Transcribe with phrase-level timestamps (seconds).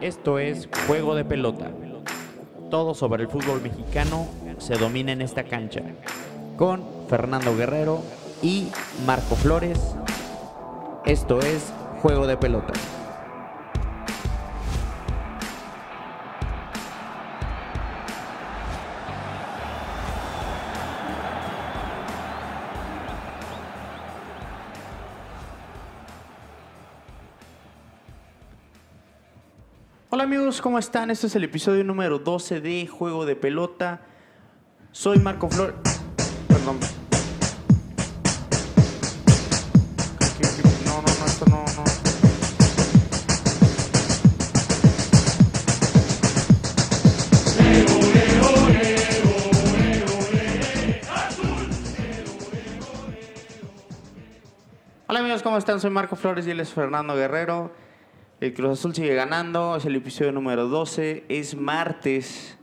[0.00, 1.70] Esto es Juego de Pelota.
[2.70, 4.26] Todo sobre el fútbol mexicano
[4.58, 5.82] se domina en esta cancha.
[6.56, 8.02] Con Fernando Guerrero
[8.42, 8.68] y
[9.06, 9.78] Marco Flores.
[11.04, 11.72] Esto es
[12.02, 12.72] Juego de Pelota.
[30.64, 31.10] ¿Cómo están?
[31.10, 34.00] Este es el episodio número 12 de Juego de Pelota.
[34.92, 35.74] Soy Marco Flores.
[36.48, 36.80] Perdón.
[40.86, 41.84] No, no, no, esto no, no.
[55.08, 55.78] Hola amigos, ¿cómo están?
[55.78, 57.84] Soy Marco Flores y él es Fernando Guerrero.
[58.40, 62.58] El Cruz Azul sigue ganando, es el episodio número 12, es martes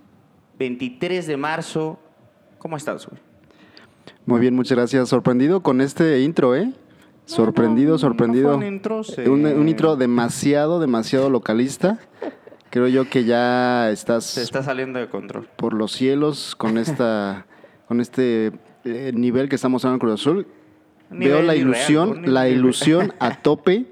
[0.59, 1.99] 23 de marzo.
[2.59, 3.19] ¿Cómo estás, güey?
[4.25, 5.09] Muy bien, muchas gracias.
[5.09, 6.71] Sorprendido con este intro, ¿eh?
[7.25, 8.55] Sorprendido, No, no sorprendido.
[8.57, 11.99] un intro, se- un, un intro demasiado, demasiado localista.
[12.69, 15.47] Creo yo que ya estás Se está saliendo de control.
[15.55, 17.45] por los cielos con esta,
[17.87, 18.51] con este
[18.85, 20.47] eh, nivel que estamos en Cruz Azul.
[21.09, 23.85] Veo la ilusión, la ilusión a tope,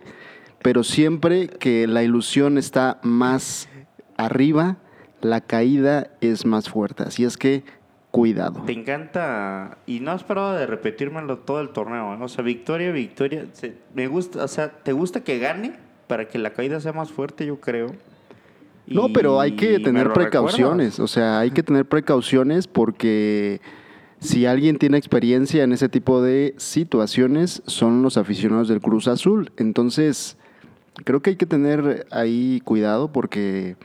[0.62, 3.70] pero siempre que la ilusión está más
[4.18, 4.78] arriba,
[5.22, 7.04] la caída es más fuerte.
[7.04, 7.64] Así es que
[8.12, 8.64] cuidado.
[8.66, 12.18] Te encanta, y no has parado de repetírmelo todo el torneo, ¿eh?
[12.22, 15.74] o sea, victoria, victoria, se- me gusta, o sea, ¿te gusta que gane
[16.08, 17.92] para que la caída sea más fuerte, yo creo?
[18.88, 21.00] No, pero hay que tener precauciones, recuerdas.
[21.00, 23.62] o sea, hay que tener precauciones porque
[24.20, 29.52] si alguien tiene experiencia en ese tipo de situaciones son los aficionados del Cruz Azul.
[29.58, 30.38] Entonces,
[31.06, 33.76] creo que hay que tener ahí cuidado porque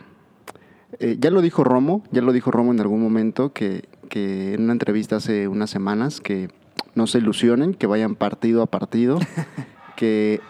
[1.00, 4.64] eh, ya lo dijo Romo, ya lo dijo Romo en algún momento que, que en
[4.64, 6.48] una entrevista hace unas semanas que
[6.94, 9.18] no se ilusionen, que vayan partido a partido,
[9.96, 10.40] que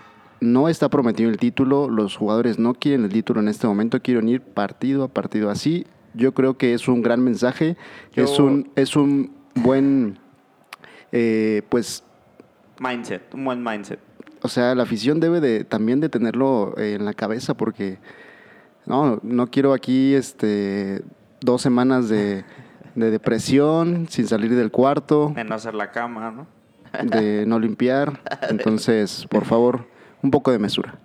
[0.41, 4.29] no está prometido el título, los jugadores no quieren el título en este momento, quieren
[4.29, 5.49] ir partido a partido.
[5.49, 7.77] Así, yo creo que es un gran mensaje,
[8.13, 10.19] Yo- es un es un buen,
[11.13, 12.05] eh, pues,
[12.81, 14.01] Mindset, un buen mindset.
[14.45, 17.99] O sea, la afición debe de también de tenerlo eh, en la cabeza porque
[18.85, 21.03] no, no quiero aquí este
[21.41, 22.45] dos semanas de,
[22.95, 26.47] de depresión sin salir del cuarto, De no hacer la cama, ¿no?
[27.11, 28.21] de no limpiar.
[28.51, 29.87] Entonces, por favor,
[30.23, 30.99] un poco de mesura.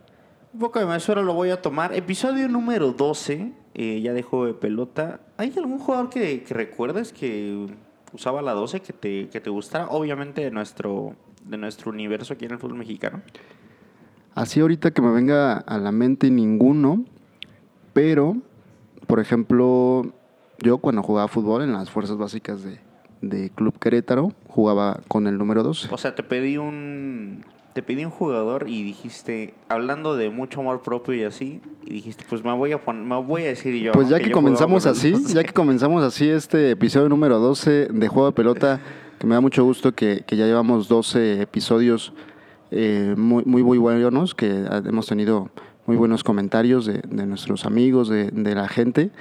[0.53, 1.94] Un poco de mesura lo voy a tomar.
[1.94, 5.21] Episodio número 12, eh, ya de juego de pelota.
[5.38, 7.67] ¿Hay algún jugador que, que recuerdes que
[8.11, 9.88] usaba la 12 que te, que te gustara?
[9.88, 11.16] Obviamente nuestro,
[11.50, 13.22] de nuestro universo aquí en el fútbol mexicano.
[14.36, 17.04] Así ahorita que me venga a la mente ninguno,
[17.94, 18.38] pero,
[19.08, 20.04] por ejemplo,
[20.60, 22.80] yo cuando jugaba fútbol en las fuerzas básicas de,
[23.22, 25.90] de Club Querétaro, jugaba con el número 12.
[25.92, 27.44] O sea, te pedí un
[27.74, 32.26] te pedí un jugador y dijiste, hablando de mucho amor propio y así, y dijiste,
[32.28, 33.92] pues me voy a pon- me voy a decir yo.
[33.92, 35.34] Pues ya que comenzamos así, 12.
[35.36, 38.81] ya que comenzamos así este episodio número 12 de Juego de Pelota,
[39.19, 42.13] que me da mucho gusto que, que ya llevamos 12 episodios
[42.72, 45.50] eh, muy, muy, muy buenos, que hemos tenido
[45.85, 49.12] muy buenos comentarios de, de nuestros amigos, de, de la gente.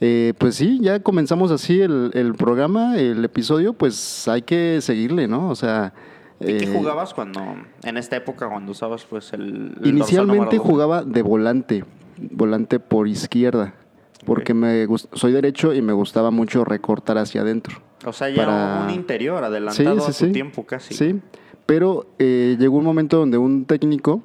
[0.00, 5.28] Eh, pues sí, ya comenzamos así el, el programa, el episodio, pues hay que seguirle,
[5.28, 5.48] ¿no?
[5.48, 5.92] O sea...
[6.40, 7.40] ¿De qué eh, jugabas cuando,
[7.84, 9.74] en esta época, cuando usabas pues el...
[9.80, 10.58] el Inicialmente número 12?
[10.58, 11.84] jugaba de volante,
[12.18, 13.74] volante por izquierda,
[14.26, 17.80] porque me gust- soy derecho y me gustaba mucho recortar hacia adentro.
[18.04, 20.32] O sea, ya para- un interior adelantado Sí, a sí.
[20.32, 20.94] tiempo casi.
[20.94, 21.20] Sí,
[21.66, 24.22] pero eh, llegó un momento donde un técnico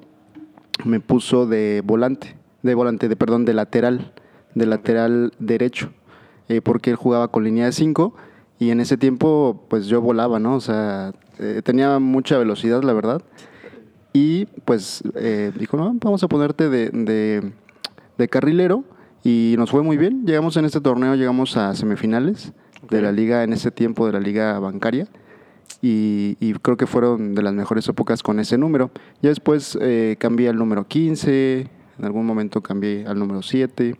[0.86, 4.14] me puso de volante, de volante, de perdón, de lateral,
[4.56, 5.92] de lateral derecho,
[6.50, 8.16] eh, porque él jugaba con línea de 5
[8.60, 10.56] y en ese tiempo pues yo volaba, ¿no?
[10.56, 13.22] O sea, eh, tenía mucha velocidad, la verdad.
[14.14, 17.52] Y pues eh, dijo, no, vamos a ponerte de, de-
[18.18, 18.84] de carrilero
[19.24, 20.26] y nos fue muy bien.
[20.26, 22.52] Llegamos en este torneo, llegamos a semifinales
[22.90, 25.08] de la liga, en ese tiempo de la liga bancaria.
[25.82, 28.92] Y, y creo que fueron de las mejores épocas con ese número.
[29.22, 31.68] Ya después eh, cambié al número 15,
[32.00, 33.96] en algún momento cambié al número 7,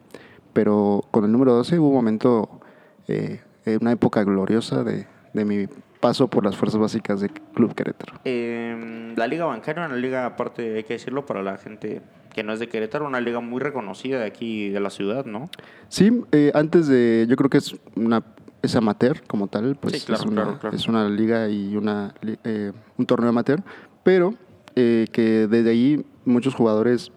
[0.54, 2.62] pero con el número 12 hubo un momento,
[3.08, 3.42] eh,
[3.80, 5.68] una época gloriosa de, de mi
[6.00, 8.20] paso por las fuerzas básicas de Club Querétaro.
[8.26, 12.02] Eh, la liga bancaria, una liga aparte, hay que decirlo, para la gente
[12.34, 15.50] que no es de Querétaro, una liga muy reconocida de aquí, de la ciudad, ¿no?
[15.90, 18.24] Sí, eh, antes de, yo creo que es una
[18.68, 20.76] es amateur como tal, pues Sí, claro, es, una, claro, claro.
[20.76, 23.64] es una liga y una eh, un torneo amateur,
[24.04, 24.36] pero
[24.76, 27.12] eh, que desde ahí muchos jugadores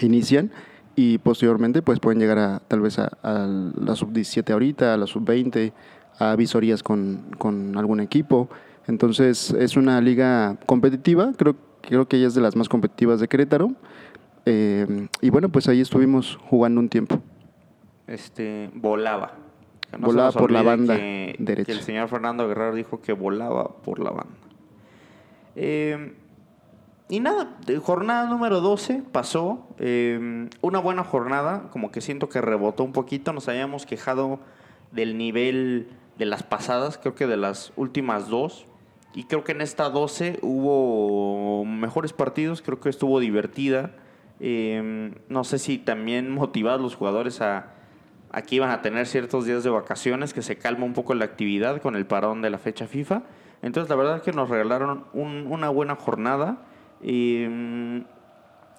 [0.00, 0.50] inician
[0.94, 5.06] y posteriormente pues pueden llegar a tal vez a, a la sub-17 ahorita, a la
[5.06, 5.72] sub-20,
[6.18, 8.48] a visorías con, con, algún equipo.
[8.86, 13.28] Entonces es una liga competitiva, creo, creo que ella es de las más competitivas de
[13.28, 13.72] Querétaro.
[14.44, 17.22] Eh, y bueno, pues ahí estuvimos jugando un tiempo.
[18.06, 19.32] Este, volaba.
[19.98, 21.66] No volaba por la banda que, derecha.
[21.66, 24.34] Que el señor Fernando Guerrero dijo que volaba por la banda.
[25.54, 26.14] Eh,
[27.08, 29.66] y nada, jornada número 12 pasó.
[29.78, 33.32] Eh, una buena jornada, como que siento que rebotó un poquito.
[33.34, 34.40] Nos habíamos quejado
[34.92, 38.66] del nivel de las pasadas, creo que de las últimas dos.
[39.14, 43.90] Y creo que en esta 12 hubo mejores partidos, creo que estuvo divertida.
[44.40, 47.74] Eh, no sé si también motivados los jugadores a,
[48.32, 51.24] a, que iban a tener ciertos días de vacaciones, que se calma un poco la
[51.24, 53.22] actividad con el parón de la fecha FIFA.
[53.60, 56.58] Entonces la verdad es que nos regalaron un, una buena jornada.
[57.02, 57.44] Y,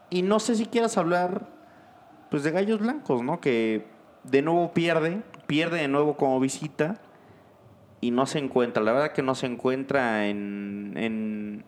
[0.09, 1.49] y, no sé si quieras hablar
[2.29, 3.39] pues de Gallos Blancos, ¿no?
[3.39, 3.85] Que
[4.23, 7.01] de nuevo pierde, pierde de nuevo como visita
[8.01, 8.81] y no se encuentra.
[8.81, 11.63] La verdad que no se encuentra en, en,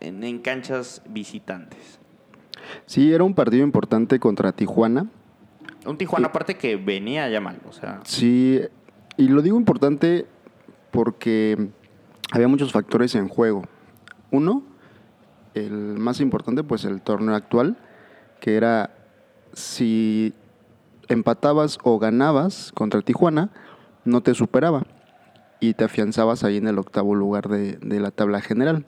[0.00, 1.98] en, en canchas visitantes.
[2.86, 5.06] Sí, era un partido importante contra Tijuana.
[5.86, 8.00] Un Tijuana aparte que venía ya mal, o sea.
[8.04, 8.60] Sí,
[9.16, 10.26] y lo digo importante
[10.90, 11.68] porque
[12.32, 13.62] había muchos factores en juego.
[14.30, 14.62] Uno,
[15.54, 17.76] el más importante, pues el torneo actual,
[18.40, 18.94] que era
[19.52, 20.34] si
[21.08, 23.50] empatabas o ganabas contra Tijuana,
[24.04, 24.84] no te superaba
[25.60, 28.86] y te afianzabas ahí en el octavo lugar de, de, la tabla general.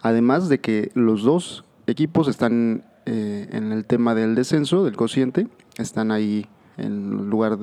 [0.00, 5.48] Además de que los dos equipos están eh, en el tema del descenso, del cociente,
[5.78, 6.44] están ahí
[6.76, 7.56] en el lugar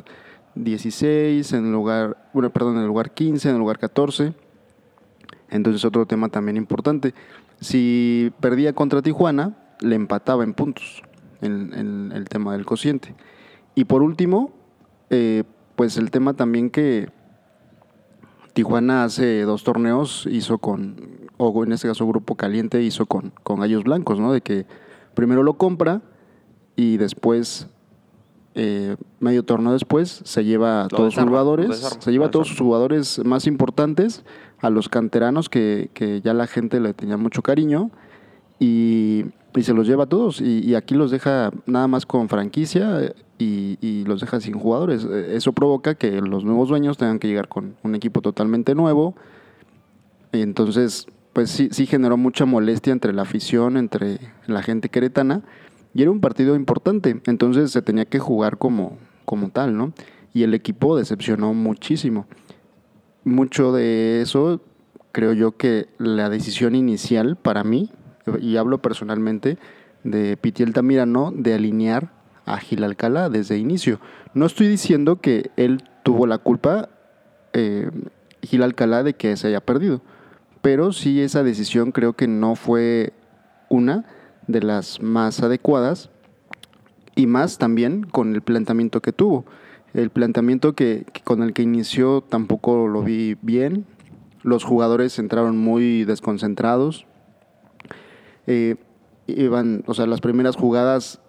[0.56, 4.34] 16, en el lugar, bueno, perdón, en el lugar 15, en el lugar 14.
[5.52, 7.14] Entonces otro tema también importante.
[7.62, 11.04] Si perdía contra Tijuana, le empataba en puntos
[11.42, 13.14] en, el tema del cociente.
[13.76, 14.52] Y por último,
[15.12, 15.44] eh,
[15.76, 17.08] pues el tema también que
[18.54, 23.60] Tijuana hace dos torneos hizo con, o en este caso Grupo Caliente hizo con, con
[23.60, 24.34] Gallos Blancos, ¿no?
[24.34, 24.66] De que
[25.16, 26.02] primero lo compra
[26.76, 27.68] y después,
[28.54, 32.60] eh, medio torneo después, se lleva a todos sus jugadores, se lleva a todos sus
[32.60, 34.24] jugadores más importantes,
[34.60, 37.92] a los canteranos que, que ya la gente le tenía mucho cariño
[38.60, 39.26] y,
[39.56, 40.42] y se los lleva a todos.
[40.42, 45.04] Y, y, aquí los deja nada más con franquicia y, y, los deja sin jugadores.
[45.04, 49.16] Eso provoca que los nuevos dueños tengan que llegar con un equipo totalmente nuevo.
[50.32, 55.42] Y entonces pues sí, sí generó mucha molestia entre la afición, entre la gente queretana
[55.94, 59.92] y era un partido importante, entonces se tenía que jugar como, como tal, ¿no?
[60.34, 62.26] Y el equipo decepcionó muchísimo.
[63.26, 64.62] Mucho de eso
[65.12, 67.92] creo yo que la decisión inicial para mí
[68.40, 69.58] y hablo personalmente
[70.06, 72.14] de Piti Altamirano de alinear
[72.46, 74.00] a Gil Alcalá desde inicio.
[74.34, 76.88] No estoy diciendo que él tuvo la culpa,
[77.52, 77.92] eh,
[78.42, 80.02] Gil Alcalá, de que se haya perdido,
[80.66, 83.14] pero sí esa decisión creo que no fue
[83.70, 84.04] una
[84.48, 86.10] de las más adecuadas
[87.16, 89.46] y más también con el planteamiento que tuvo.
[89.94, 93.86] El planteamiento que, con el que inició tampoco lo vi bien.
[94.42, 97.06] Los jugadores entraron muy desconcentrados,
[98.48, 98.78] eh,
[99.28, 101.22] iban, o sea, las primeras jugadas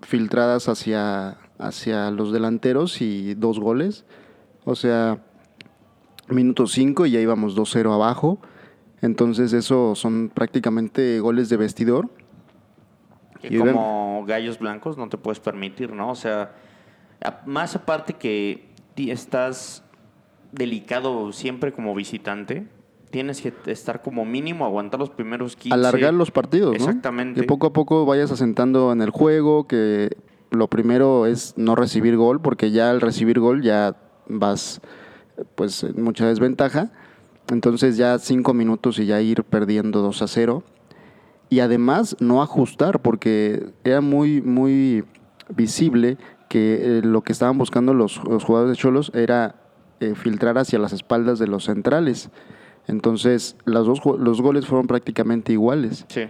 [0.00, 4.04] filtradas hacia, hacia los delanteros y dos goles.
[4.64, 5.20] O sea,
[6.28, 8.38] minuto 5 y ya íbamos 2-0 abajo.
[9.00, 12.08] Entonces eso son prácticamente goles de vestidor.
[13.40, 16.10] Que como gallos blancos no te puedes permitir, ¿no?
[16.10, 16.54] O sea,
[17.44, 19.82] más aparte que estás
[20.52, 22.68] delicado siempre como visitante,
[23.10, 25.74] tienes que estar como mínimo, aguantar los primeros 15.
[25.74, 27.40] Alargar los partidos, Exactamente.
[27.40, 27.42] ¿no?
[27.42, 30.16] Que poco a poco vayas asentando en el juego, que
[30.50, 33.96] lo primero es no recibir gol, porque ya al recibir gol ya
[34.28, 34.80] vas
[35.54, 36.90] pues en mucha desventaja.
[37.50, 40.62] Entonces ya cinco minutos y ya ir perdiendo 2 a 0.
[41.50, 45.04] Y además no ajustar, porque era muy, muy
[45.54, 46.16] visible
[46.48, 49.56] que eh, lo que estaban buscando los, los jugadores de Cholos era
[50.00, 52.30] eh, filtrar hacia las espaldas de los centrales.
[52.88, 56.06] Entonces, las dos, los goles fueron prácticamente iguales.
[56.08, 56.22] Sí.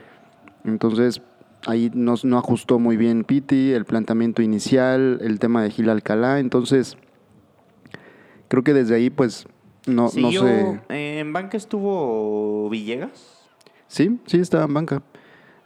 [0.64, 1.22] Entonces,
[1.66, 6.40] ahí no, no, ajustó muy bien Piti, el planteamiento inicial, el tema de Gil Alcalá.
[6.40, 6.96] Entonces,
[8.52, 9.46] creo que desde ahí, pues,
[9.86, 10.80] no, no sé.
[10.90, 13.48] Eh, ¿En banca estuvo Villegas?
[13.88, 15.02] Sí, sí, estaba en banca.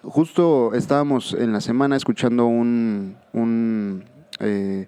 [0.05, 4.05] Justo estábamos en la semana escuchando un, un
[4.39, 4.87] eh,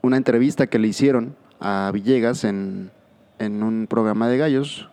[0.00, 2.90] una entrevista que le hicieron a Villegas en,
[3.38, 4.88] en un programa de gallos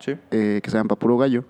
[0.00, 0.16] sí.
[0.30, 1.44] eh, que se llama Papuro Gallo.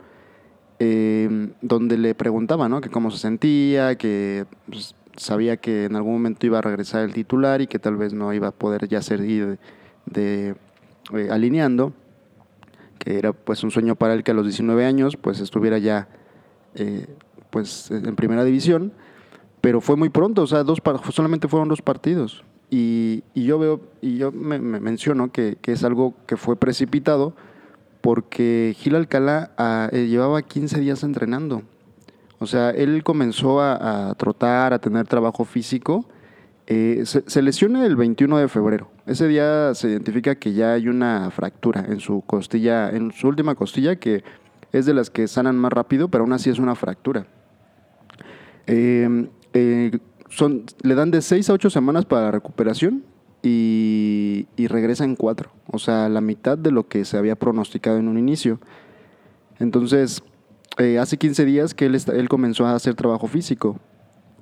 [0.78, 2.80] eh, donde le preguntaba, ¿no?
[2.80, 7.12] Que cómo se sentía, que pues, sabía que en algún momento iba a regresar el
[7.14, 9.58] titular y que tal vez no iba a poder ya seguir
[10.12, 10.56] de,
[11.14, 11.92] eh, alineando,
[12.98, 16.08] que era pues un sueño para él que a los 19 años pues estuviera ya
[16.74, 17.06] eh,
[17.50, 18.92] pues en primera división,
[19.60, 20.80] pero fue muy pronto, o sea, dos
[21.12, 22.44] solamente fueron dos partidos.
[22.70, 27.34] Y, yo veo, y yo me, menciono que, que, es algo que fue precipitado
[28.00, 31.62] porque Gil Alcalá ah, eh, llevaba 15 días entrenando.
[32.38, 36.06] O sea, él comenzó a, trotar, a tener trabajo físico.
[36.70, 38.90] Eh, se, lesiona el 21 de febrero.
[39.06, 43.54] Ese día se identifica que ya hay una fractura en su costilla, en su última
[43.54, 44.22] costilla, que
[44.72, 47.26] es de las que sanan más rápido, pero aún así es una fractura.
[48.66, 49.98] Em, eh,
[50.28, 53.02] son, le dan de 6 a 8 semanas para la recuperación
[53.42, 55.50] y, regresa en 4.
[55.68, 58.60] O sea, la mitad de lo que se había pronosticado en un inicio.
[59.58, 60.22] Entonces,
[60.76, 63.80] eh, hace 15 días que él, él comenzó a hacer trabajo físico.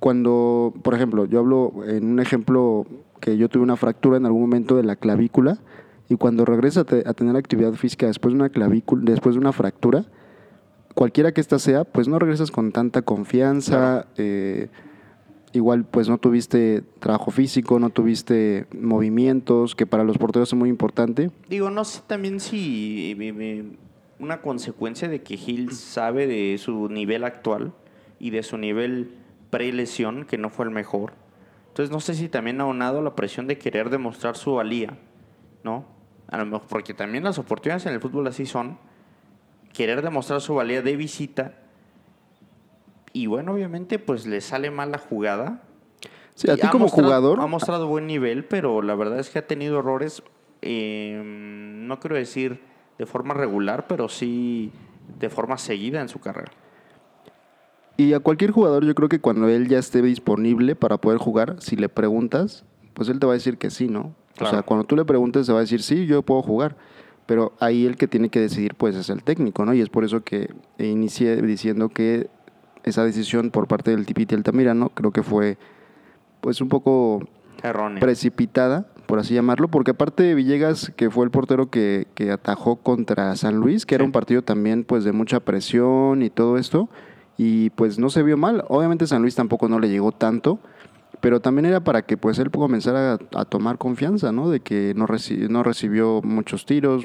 [0.01, 2.87] Cuando, por ejemplo, yo hablo en un ejemplo
[3.21, 5.59] que yo tuve una fractura en algún momento de la clavícula
[6.09, 10.05] y cuando regresa a, tener actividad física después de una clavícula, después de una fractura,
[10.95, 14.07] cualquiera que ésta sea, pues no regresas con tanta confianza.
[14.17, 14.69] Eh,
[15.53, 20.69] igual pues no tuviste trabajo físico, no tuviste movimientos, que para los porteros es muy
[20.69, 21.31] importante.
[21.49, 23.17] Digo, no sé también si
[24.19, 27.73] una consecuencia de que Gil sabe de su nivel actual
[28.21, 29.11] y de su nivel
[29.51, 31.13] pre-lesión, que no fue el mejor.
[31.69, 34.99] Entonces no sé si también ha aunado la presión de querer demostrar su valía,
[35.63, 35.85] ¿no?
[36.29, 38.79] A lo mejor, porque también las oportunidades en el fútbol así son,
[39.73, 41.55] querer demostrar su valía de visita
[43.17, 45.63] y bueno, obviamente pues le sale mal la jugada.
[46.35, 47.41] Sí, a ti como jugador...
[47.41, 50.23] Ha mostrado buen nivel, pero la verdad es que ha tenido errores,
[50.61, 52.61] em, no quiero decir
[52.99, 54.71] de forma regular, pero sí
[55.19, 56.53] de forma seguida en su carrera.
[57.97, 61.57] Y a cualquier jugador yo creo que cuando él ya esté disponible para poder jugar,
[61.61, 64.15] si le preguntas, pues él te va a decir que sí, ¿no?
[64.41, 66.77] O sea, cuando tú le preguntes, se va a decir, sí, yo puedo jugar.
[67.25, 69.75] Pero ahí el que tiene que decidir, pues es el técnico, ¿no?
[69.75, 72.29] Y es por eso que inicié diciendo que
[72.85, 75.59] esa decisión por parte del Tipiti Altamirano creo que fue,
[76.41, 77.27] pues un poco
[77.99, 82.77] precipitada por así llamarlo, porque aparte de Villegas, que fue el portero que, que atajó
[82.77, 86.89] contra San Luis, que era un partido también pues de mucha presión y todo esto,
[87.37, 88.65] y pues no se vio mal.
[88.69, 90.59] Obviamente San Luis tampoco no le llegó tanto,
[91.21, 94.51] pero también era para que pues él comenzara a, tomar confianza, ¿no?
[94.51, 95.07] De que no,
[95.49, 97.05] no recibió muchos tiros,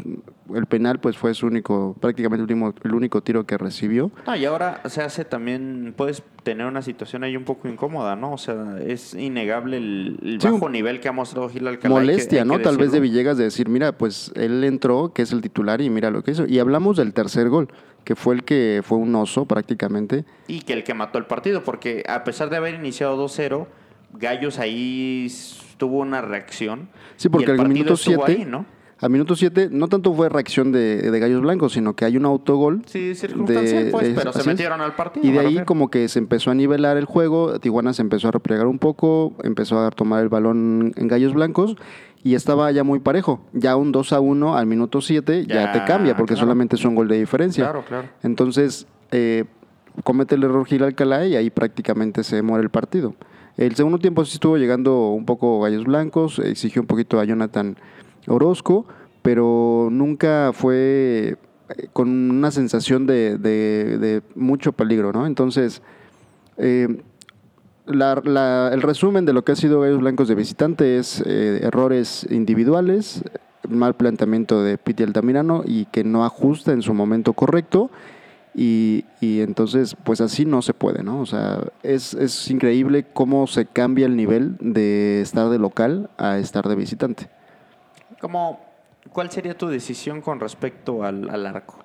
[0.53, 4.11] el penal pues fue su único, prácticamente el, último, el único tiro que recibió.
[4.25, 8.33] Ah, y ahora se hace también, puedes tener una situación ahí un poco incómoda, ¿no?
[8.33, 11.93] O sea, es innegable el, bajo nivel que ha mostrado Gil Alcalá.
[11.93, 12.59] Molestia, ¿no?
[12.59, 15.89] Tal vez de Villegas de decir, mira, pues él entró, que es el titular, y
[15.89, 16.45] mira lo que hizo.
[16.47, 17.69] Y hablamos del tercer gol
[18.03, 20.25] que fue el que fue un oso prácticamente.
[20.47, 23.67] Y que el que mató el partido, porque a pesar de haber iniciado 2-0,
[24.13, 25.27] Gallos ahí
[25.77, 26.89] tuvo una reacción.
[27.15, 28.65] Sí, porque al minuto 7, ¿no?
[29.01, 32.83] Al minuto 7 no tanto fue reacción de, Gallos Blancos, sino que hay un autogol.
[32.85, 35.25] Sí, circunstancial, pues, pero se metieron al partido.
[35.25, 38.31] Y de ahí como que se empezó a nivelar el juego, Tijuana se empezó a
[38.31, 41.77] replegar un poco, empezó a tomar el balón en Gallos Blancos
[42.23, 43.41] y estaba ya muy parejo.
[43.53, 46.93] Ya un 2 a 1 al minuto 7 ya, te cambia, porque solamente es un
[46.93, 47.63] gol de diferencia.
[47.63, 48.07] Claro, claro.
[48.21, 49.45] Entonces, eh,
[50.03, 53.15] comete el error Gil Alcalá y ahí prácticamente se muere el partido.
[53.57, 57.77] El segundo tiempo sí estuvo llegando un poco Gallos Blancos, exigió un poquito a Jonathan
[58.27, 58.85] Orozco,
[59.21, 61.37] pero nunca fue
[61.77, 65.27] eh, con una sensación de, mucho peligro, ¿no?
[65.27, 65.81] Entonces,
[66.57, 67.01] eh,
[67.87, 73.23] el resumen de lo que ha sido Gallos Blancos de visitante es eh, errores individuales,
[73.67, 77.91] mal planteamiento de Piti Altamirano y que no ajusta en su momento correcto
[78.53, 81.21] y, entonces, pues así no se puede, ¿no?
[81.21, 86.37] O sea, es, es, increíble cómo se cambia el nivel de estar de local a
[86.37, 87.29] estar de visitante.
[88.19, 88.59] ¿Cómo,
[89.13, 91.79] ¿Cuál sería tu decisión con respecto al, al arco?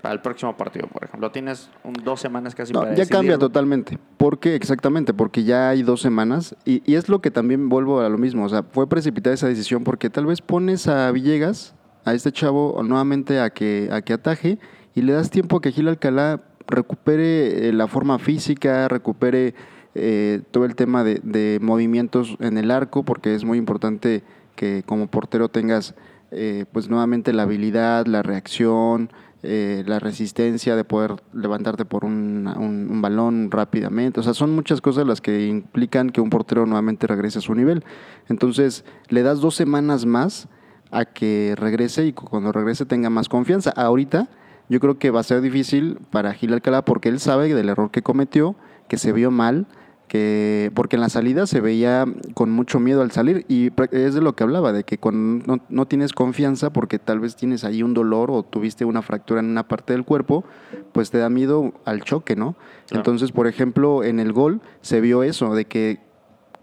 [0.00, 1.32] Para el próximo partido, por ejemplo.
[1.32, 1.70] Tienes
[2.04, 3.98] dos semanas casi no, Ya cambia totalmente.
[4.16, 4.54] ¿Por qué?
[4.54, 6.54] Exactamente, porque ya hay dos semanas.
[6.64, 8.44] Y, y, es lo que también vuelvo a lo mismo.
[8.44, 11.74] O sea, fue precipitada esa decisión porque tal vez pones a Villegas,
[12.04, 14.60] a este chavo, nuevamente a que, a que ataje
[14.98, 19.54] y le das tiempo a que Gil Alcalá recupere eh, la forma física, recupere
[19.94, 24.24] eh, todo el tema de, movimientos en el arco, porque es muy importante
[24.56, 25.94] que como portero tengas
[26.32, 33.00] eh, pues nuevamente la habilidad, la reacción, la resistencia de poder levantarte por un, un,
[33.00, 34.18] balón rápidamente.
[34.18, 37.54] O sea, son muchas cosas las que implican que un portero nuevamente regrese a su
[37.54, 37.84] nivel.
[38.28, 40.48] Entonces, le das dos semanas más
[40.90, 43.70] a que regrese y cuando regrese tenga más confianza.
[43.70, 44.28] Ahorita
[44.68, 47.90] yo creo que va a ser difícil para Gil Alcalá porque él sabe del error
[47.90, 48.56] que cometió,
[48.88, 49.66] que se vio mal,
[50.08, 54.20] que porque en la salida se veía con mucho miedo al salir y es de
[54.20, 57.94] lo que hablaba, de que cuando no, tienes confianza porque tal vez tienes ahí un
[57.94, 60.44] dolor o tuviste una fractura en una parte del cuerpo,
[60.92, 62.56] pues te da miedo al choque, ¿no?
[62.90, 66.00] Entonces, por ejemplo, en el gol se vio eso, de que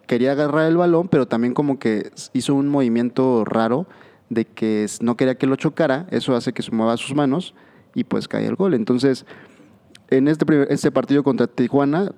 [0.07, 3.87] quería agarrar el balón, pero también como que hizo un movimiento raro
[4.29, 7.53] de que no quería que lo chocara, eso hace que se mueva sus manos
[7.95, 8.75] y pues cae el gol.
[8.75, 9.25] Entonces,
[10.09, 12.11] en este, este partido contra Tijuana,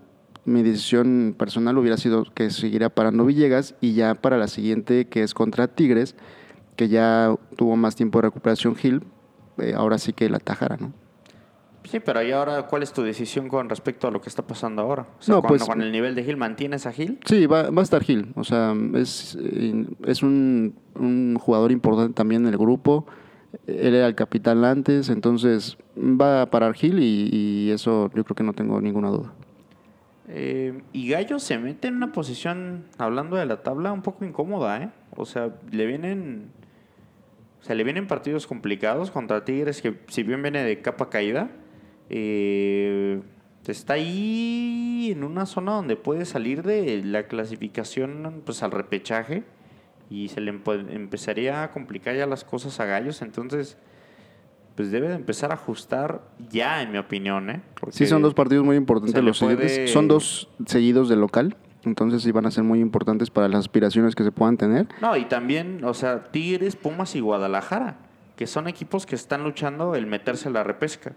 [0.44, 5.24] mi decisión personal hubiera sido que seguiría parando Villegas y ya para la siguiente, que
[5.24, 6.16] es contra Tigres,
[6.76, 9.04] que ya tuvo más tiempo de recuperación Gil,
[9.58, 10.94] eh, ahora sí que la tajara, ¿no?
[11.84, 14.82] Sí, pero ¿y ahora cuál es tu decisión con respecto a lo que está pasando
[14.82, 15.08] ahora?
[15.28, 17.20] no, pues, con el nivel de Gil, ¿mantienes a Gil?
[17.26, 18.34] Sí, va, va a estar Gil.
[18.36, 23.06] O sea, es, eh, es un, un, jugador importante también en el grupo.
[23.66, 28.36] Él era el capitán antes, entonces va a parar Gil y, y eso yo creo
[28.36, 29.34] que no tengo ninguna duda.
[30.30, 34.84] Eh, y Gallo se mete en una posición, hablando de la tabla, un poco incómoda,
[34.84, 34.90] ¿eh?
[35.16, 36.52] O sea, le vienen.
[37.62, 41.50] O sea, le vienen partidos complicados contra Tigres, que si bien viene de capa caída,
[42.10, 43.22] eh,
[43.66, 49.44] está ahí en una zona donde puede salir de la clasificación pues al repechaje
[50.10, 53.22] y se le empezaría a complicar ya las cosas a Gallos.
[53.22, 53.78] Entonces,
[54.76, 57.50] pues debe de empezar a ajustar ya, en mi opinión.
[57.50, 57.62] ¿eh?
[57.90, 59.38] sí, son dos partidos muy importantes los
[59.92, 61.58] Son dos seguidos de local.
[61.84, 64.88] Entonces sí van a ser muy importantes para las aspiraciones que se puedan tener.
[65.02, 67.98] No, y también, o sea, Tigres, Pumas y Guadalajara,
[68.36, 71.14] que son equipos que están luchando el meterse a la repesca.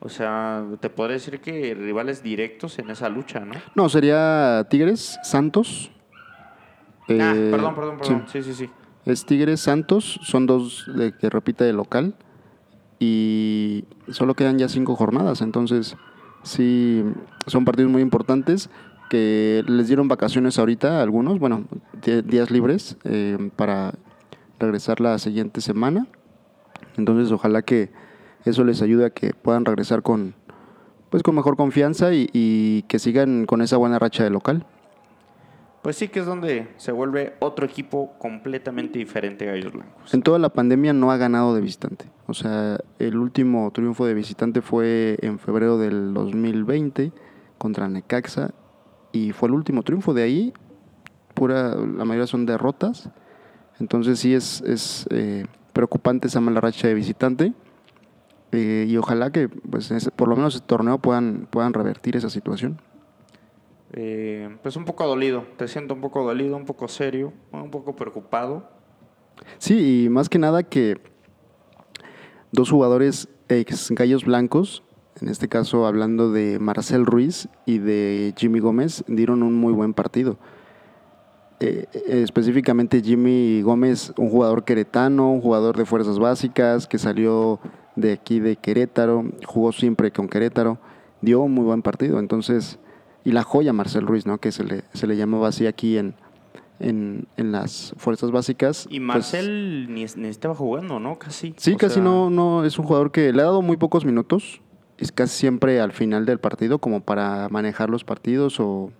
[0.00, 3.54] O sea, te podría decir que rivales directos en esa lucha, ¿no?
[3.74, 5.90] No, sería Tigres, Santos.
[7.18, 8.24] Ah, eh, perdón, perdón, perdón.
[8.28, 8.42] Sí.
[8.42, 8.70] sí, sí,
[9.04, 12.14] Es Tigres, Santos, son dos de, que repite de local
[12.98, 15.96] y solo quedan ya cinco jornadas, entonces
[16.42, 17.02] sí
[17.46, 18.70] son partidos muy importantes
[19.10, 21.64] que les dieron vacaciones ahorita a algunos, bueno,
[22.24, 23.94] días libres eh, para
[24.60, 26.06] regresar la siguiente semana.
[26.96, 27.90] Entonces ojalá que
[28.44, 30.34] eso les ayude a que puedan regresar con
[31.10, 34.64] pues con mejor confianza y, y que sigan con esa buena racha de local.
[35.82, 40.12] Pues sí que es donde se vuelve otro equipo completamente diferente a Gallos Blancos.
[40.12, 42.04] En toda la pandemia no ha ganado de visitante.
[42.26, 47.12] O sea, el último triunfo de visitante fue en febrero del 2020
[47.56, 48.50] contra Necaxa
[49.12, 50.12] y fue el último triunfo.
[50.12, 50.52] De ahí,
[51.32, 53.08] pura, la mayoría son derrotas.
[53.78, 57.54] Entonces sí es, es eh, preocupante esa mala racha de visitante.
[58.52, 62.78] Eh, y ojalá que pues, por lo menos el torneo puedan, puedan revertir esa situación.
[63.92, 67.96] Eh, pues un poco dolido, te siento un poco dolido, un poco serio, un poco
[67.96, 68.68] preocupado.
[69.58, 71.00] Sí, y más que nada que
[72.52, 74.84] dos jugadores ex gallos blancos,
[75.20, 79.92] en este caso hablando de Marcel Ruiz y de Jimmy Gómez, dieron un muy buen
[79.92, 80.38] partido.
[81.58, 87.60] Eh, eh, específicamente Jimmy Gómez, un jugador queretano, un jugador de fuerzas básicas que salió
[87.96, 90.78] de aquí de Querétaro, jugó siempre con Querétaro,
[91.20, 92.18] dio un muy buen partido.
[92.18, 92.78] Entonces,
[93.24, 94.38] y la joya Marcel Ruiz, ¿no?
[94.38, 96.14] que se le, se le llamaba así aquí en,
[96.78, 98.86] en, las fuerzas básicas.
[98.86, 101.18] Y pues Marcel ni, estaba jugando, ¿no?
[101.18, 101.54] Casi.
[101.56, 104.60] Sí, casi no, no, es un jugador que le ha dado muy pocos minutos,
[104.98, 108.90] es casi siempre al final del partido como para manejar los partidos o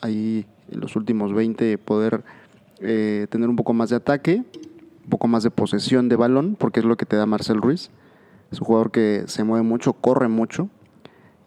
[0.00, 2.24] ahí en los últimos 20 poder
[2.80, 4.42] eh, tener un poco más de ataque,
[5.04, 7.90] un poco más de posesión de balón, porque es lo que te da Marcel Ruiz.
[8.50, 10.68] Es un jugador que se mueve mucho, corre mucho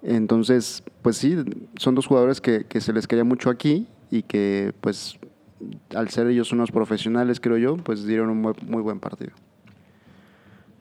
[0.03, 1.37] entonces, pues sí,
[1.77, 5.17] son dos jugadores que, se les quería mucho aquí y que, pues,
[5.95, 9.31] al ser ellos unos profesionales, creo yo, pues dieron un muy, buen partido.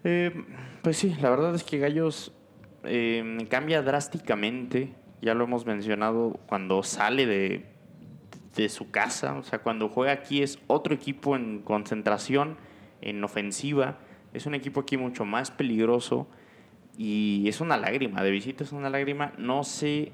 [0.02, 0.32] Eh,
[0.82, 2.32] pues sí, la verdad es que Gallos
[2.82, 7.66] eh, cambia drásticamente, ya lo hemos mencionado, cuando sale de,
[8.56, 12.56] de su casa, o sea, cuando juega aquí es otro equipo en concentración,
[13.00, 13.98] en ofensiva,
[14.35, 16.26] es un equipo aquí mucho más peligroso
[16.96, 19.33] y es una lágrima, de visita es una lágrima.
[19.38, 20.12] No sé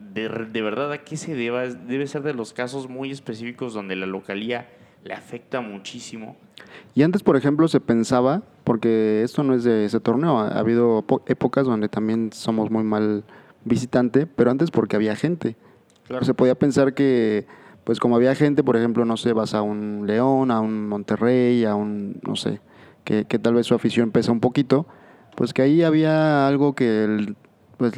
[0.00, 1.66] de, de, verdad a qué se deba.
[1.66, 4.68] Debe ser de los casos muy específicos donde la localía
[5.04, 6.36] le afecta muchísimo.
[6.94, 11.04] Y antes, por ejemplo, se pensaba, porque esto no es de ese torneo, ha, habido
[11.26, 13.24] épocas donde también somos muy mal
[13.64, 15.56] visitante, pero antes porque había gente.
[16.22, 17.46] Se podía pensar que,
[17.84, 21.64] pues como había gente, por ejemplo, no sé, vas a un León, a un Monterrey,
[21.64, 22.60] a un, no sé,
[23.04, 24.86] que, que tal vez su afición pesa un poquito,
[25.36, 27.34] pues que ahí había algo que
[27.76, 27.92] pues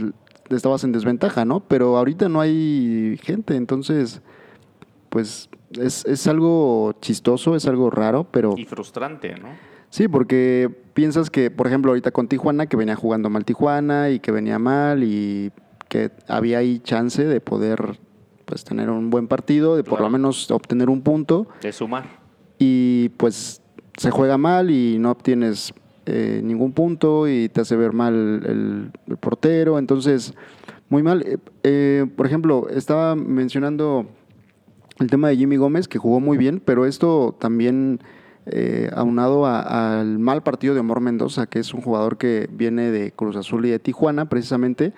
[0.51, 1.61] estabas en desventaja, ¿no?
[1.61, 4.21] Pero ahorita no hay gente, entonces
[5.09, 8.55] pues es, es algo chistoso, es algo raro, pero...
[8.57, 9.49] Y frustrante, ¿no?
[9.91, 14.21] Sí, porque piensas que, por ejemplo, ahorita con Tijuana, que venía jugando mal Tijuana y
[14.21, 15.51] que venía mal y
[15.89, 17.99] que había ahí chance de poder
[18.45, 22.07] pues tener un buen partido, de por lo menos obtener un punto De sumar.
[22.59, 23.63] y pues
[23.97, 25.73] se juega mal y no obtienes
[26.11, 28.15] eh, ningún punto y te hace ver mal
[28.47, 30.33] el, portero, entonces
[30.89, 31.23] muy mal.
[31.27, 34.07] Eh, eh, por ejemplo, estaba mencionando
[34.99, 38.01] el tema de Jimmy Gómez, que jugó muy bien, pero esto también
[38.47, 42.91] eh, aunado a- al mal partido de Omar Mendoza, que es un jugador que viene
[42.91, 44.95] de Cruz Azul y de Tijuana precisamente,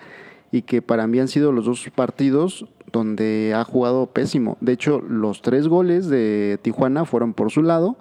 [0.53, 4.57] y que para mí han sido los dos partidos donde ha jugado pésimo.
[4.61, 7.97] De hecho, los tres goles de Tijuana fueron por su lado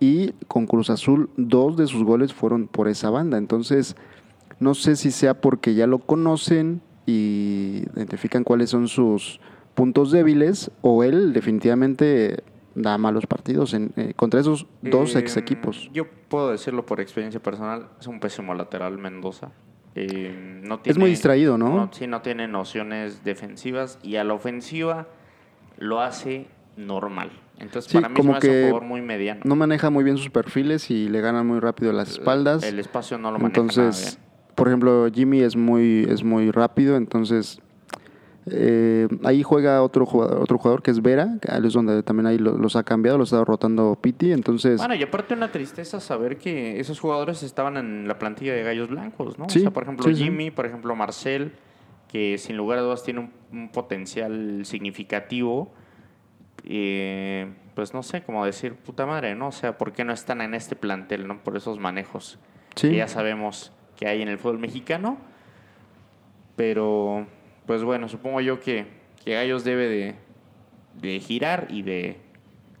[0.00, 3.38] y con Cruz Azul dos de sus goles fueron por esa banda.
[3.38, 3.96] Entonces,
[4.60, 9.40] no sé si sea porque ya lo conocen y identifican cuáles son sus
[9.74, 12.42] puntos débiles o él definitivamente
[12.74, 15.90] da malos partidos en, eh, contra esos dos Eh, ex equipos.
[15.92, 19.50] Yo puedo decirlo por experiencia personal, es un pésimo lateral Mendoza.
[19.94, 21.88] Eh, no Es tiene- muy distraído, ¿no?
[21.92, 25.08] Sí, no tiene nociones defensivas y a la ofensiva
[25.76, 26.46] lo hace
[26.78, 27.30] normal.
[27.58, 29.40] Entonces, Sí, para mí como se me hace que un jugador muy mediano.
[29.44, 32.62] No maneja muy bien sus perfiles y le ganan muy rápido las espaldas.
[32.62, 36.96] El espacio no lo maneja Entonces, nada por ejemplo, Jimmy es muy, es muy rápido,
[36.96, 37.60] entonces
[38.50, 42.38] eh, ahí juega otro jugador, otro jugador que es Vera, que es donde también ahí
[42.38, 46.38] lo- los ha cambiado, los ha rotando Piti, entonces Bueno, y aparte una tristeza saber
[46.38, 49.48] que esos jugadores estaban en la plantilla de Gallos Blancos, ¿no?
[49.48, 50.22] Sí, o sea, por ejemplo, sí, sí.
[50.24, 51.52] Jimmy, por ejemplo, Marcel,
[52.10, 55.72] que sin lugar a dudas tiene un, un potencial significativo.
[56.70, 59.48] Eh, pues no sé cómo decir, puta madre, ¿no?
[59.48, 61.42] O sea, ¿por qué no están en este plantel, ¿no?
[61.42, 62.38] Por esos manejos
[62.74, 65.16] sí, que ya sabemos que hay en el fútbol mexicano.
[66.56, 67.26] Pero,
[67.66, 68.86] pues bueno, supongo yo que,
[69.24, 70.14] que Gallos debe de,
[71.00, 72.20] de girar y de,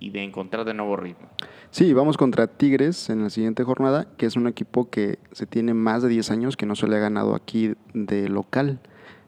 [0.00, 1.28] y de encontrar de nuevo ritmo.
[1.70, 5.72] sí, vamos contra Tigres en la siguiente jornada, que es un equipo que se tiene
[5.72, 8.80] más de 10 años que no se le ha ganado aquí de local.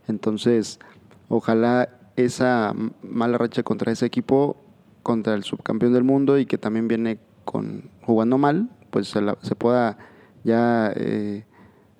[0.06, 0.80] Entonces,
[1.28, 4.56] ojalá esa mala racha contra ese equipo,
[5.02, 9.38] contra el subcampeón del mundo y que también viene con jugando mal, pues se, la-
[9.42, 9.96] se pueda
[10.44, 11.44] ya eh,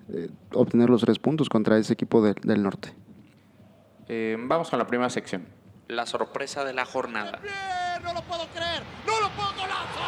[0.09, 2.93] eh, obtener los tres puntos contra ese equipo del- del norte.
[4.07, 5.45] Eh, vamos con la primera sección.
[5.87, 7.39] La sorpresa de la jornada.
[8.03, 9.99] No lo puedo creer, no lo puedo golazo.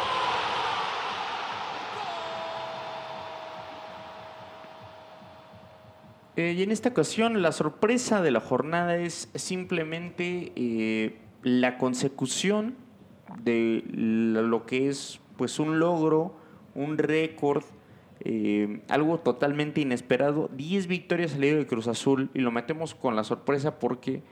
[6.36, 12.74] Eh, y en esta ocasión la sorpresa de la jornada es simplemente eh, la consecución
[13.42, 16.34] de lo que es pues un logro,
[16.74, 17.64] un récord,
[18.20, 20.50] eh, algo totalmente inesperado.
[20.56, 24.22] 10 victorias al hilo de Cruz Azul y lo metemos con la sorpresa porque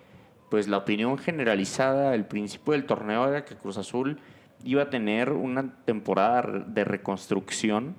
[0.51, 4.19] pues la opinión generalizada al principio del torneo era que Cruz Azul
[4.65, 7.95] iba a tener una temporada de reconstrucción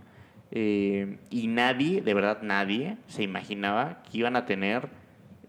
[0.55, 4.87] eh, y nadie, de verdad nadie, se imaginaba que iban a tener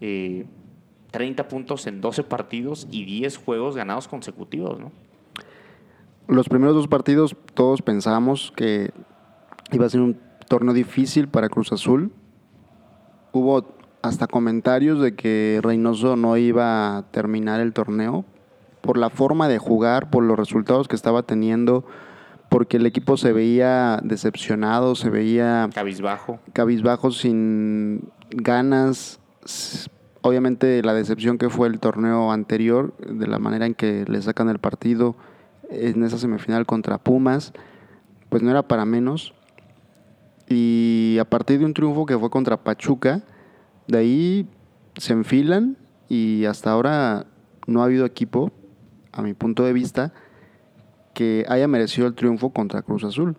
[0.00, 0.46] eh,
[1.10, 4.92] 30 puntos en 12 partidos y 10 juegos ganados consecutivos, ¿no?
[6.26, 8.92] Los primeros dos partidos todos pensábamos que
[9.72, 12.10] iba a ser un torneo difícil para Cruz Azul.
[13.32, 18.24] Hubo hasta comentarios de que Reynoso no iba a terminar el torneo
[18.80, 21.84] por la forma de jugar, por los resultados que estaba teniendo,
[22.48, 26.38] porque el equipo se veía decepcionado, se veía Cabizbajo.
[26.52, 29.20] cabizbajo, sin ganas.
[30.22, 34.48] Obviamente la decepción que fue el torneo anterior, de la manera en que le sacan
[34.48, 35.16] el partido
[35.70, 37.52] en esa semifinal contra Pumas,
[38.28, 39.35] pues no era para menos.
[40.48, 43.22] Y a partir de un triunfo que fue contra Pachuca,
[43.87, 44.48] de ahí
[44.96, 45.76] se enfilan
[46.09, 47.26] y hasta ahora
[47.66, 48.52] no ha habido equipo,
[49.12, 50.12] a mi punto de vista,
[51.14, 53.37] que haya merecido el triunfo contra Cruz Azul.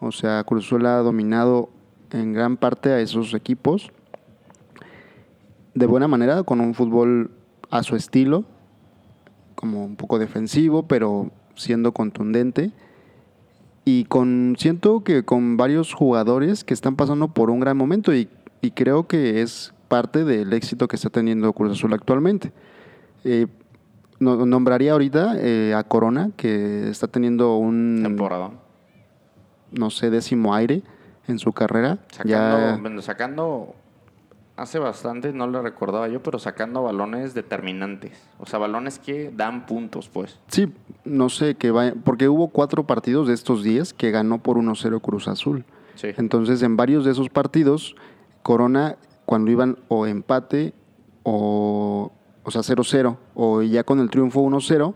[0.00, 1.70] O sea, Cruz Azul ha dominado
[2.10, 3.90] en gran parte a esos equipos
[5.74, 7.30] de buena manera, con un fútbol
[7.70, 8.44] a su estilo,
[9.54, 12.70] como un poco defensivo, pero siendo contundente.
[13.84, 18.28] Y con siento que con varios jugadores que están pasando por un gran momento y,
[18.74, 22.50] creo que es parte del éxito que está teniendo Cruz Azul actualmente.
[23.24, 23.46] Eh,
[24.18, 28.50] no- nombraría ahorita eh, a Corona, que está teniendo un Temporada.
[29.72, 30.82] no sé, décimo aire
[31.26, 31.98] en su carrera.
[32.10, 33.74] Sacando, ya, bueno, sacando,
[34.56, 38.12] hace bastante, no lo recordaba yo, pero sacando balones determinantes.
[38.38, 40.38] O sea, balones que dan puntos, pues.
[40.48, 40.72] sí,
[41.04, 45.00] no sé, que vaya, porque hubo cuatro partidos de estos 10 que ganó por 1-0
[45.00, 45.64] Cruz Azul.
[45.96, 46.08] Sí.
[46.16, 47.94] Entonces, en varios de esos partidos,
[48.42, 48.96] Corona,
[49.26, 50.74] cuando iban o empate
[51.22, 52.12] o,
[52.44, 54.94] o sea, 0-0, o ya con el triunfo 1-0,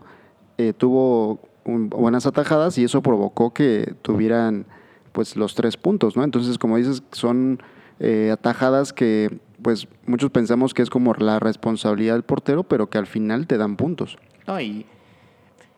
[0.57, 4.65] eh, tuvo un- buenas atajadas y eso provocó que tuvieran
[5.11, 6.23] pues los tres puntos, ¿no?
[6.23, 7.61] Entonces, como dices, son
[7.99, 12.97] eh, atajadas que pues muchos pensamos que es como la responsabilidad del portero, pero que
[12.97, 14.17] al final te dan puntos.
[14.47, 14.85] No, y,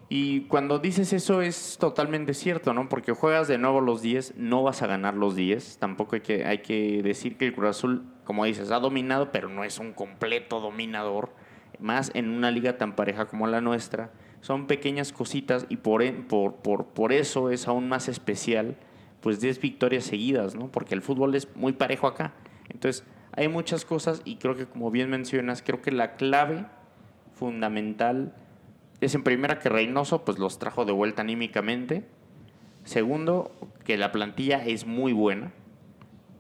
[0.10, 2.90] y cuando dices eso es totalmente cierto, ¿no?
[2.90, 5.78] Porque juegas de nuevo los 10, no vas a ganar los 10.
[5.80, 9.48] Tampoco hay que, hay que decir que el Cruz Azul, como dices, ha dominado, pero
[9.50, 11.30] no es un completo dominador.
[11.82, 14.12] Más en una liga tan pareja como la nuestra.
[14.40, 18.78] Son pequeñas cositas y por, e, por, por, por eso es aún más especial,
[19.20, 20.72] pues 10 victorias seguidas, ¿no?
[20.72, 22.34] Porque el fútbol es muy parejo acá.
[22.70, 26.66] Entonces, hay muchas cosas y creo que como bien mencionas, creo que la clave
[27.34, 28.34] fundamental
[29.02, 32.06] es en primera que Reynoso pues los trajo de vuelta anímicamente.
[32.84, 33.52] Segundo,
[33.84, 35.52] que la plantilla es muy buena.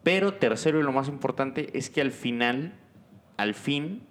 [0.03, 2.73] Pero tercero y lo más importante es que al final,
[3.37, 4.03] al fin,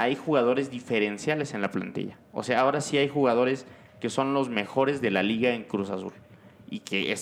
[0.00, 2.16] hay jugadores diferenciales en la plantilla.
[2.32, 3.66] O sea, ahora sí hay jugadores
[4.00, 6.14] que son los mejores de la liga en Cruz Azul.
[6.70, 7.12] Y que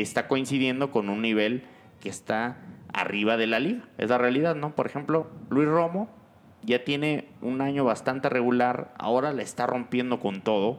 [0.00, 1.62] está coincidiendo con un nivel
[2.00, 2.56] que está
[2.92, 3.84] arriba de la liga.
[3.98, 4.74] Es la realidad, ¿no?
[4.74, 6.08] Por ejemplo, Luis Romo
[6.62, 10.78] ya tiene un año bastante regular, ahora le está rompiendo con todo.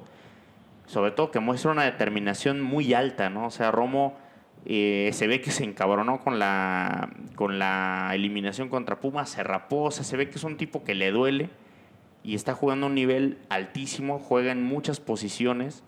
[0.87, 3.47] Sobre todo que muestra una determinación muy alta, ¿no?
[3.47, 4.17] O sea, Romo
[4.65, 9.91] eh, se ve que se encabronó con la, con la eliminación contra Pumas, se rapó,
[9.91, 11.49] se ve que es un tipo que le duele
[12.23, 15.83] y está jugando a un nivel altísimo, juega en muchas posiciones,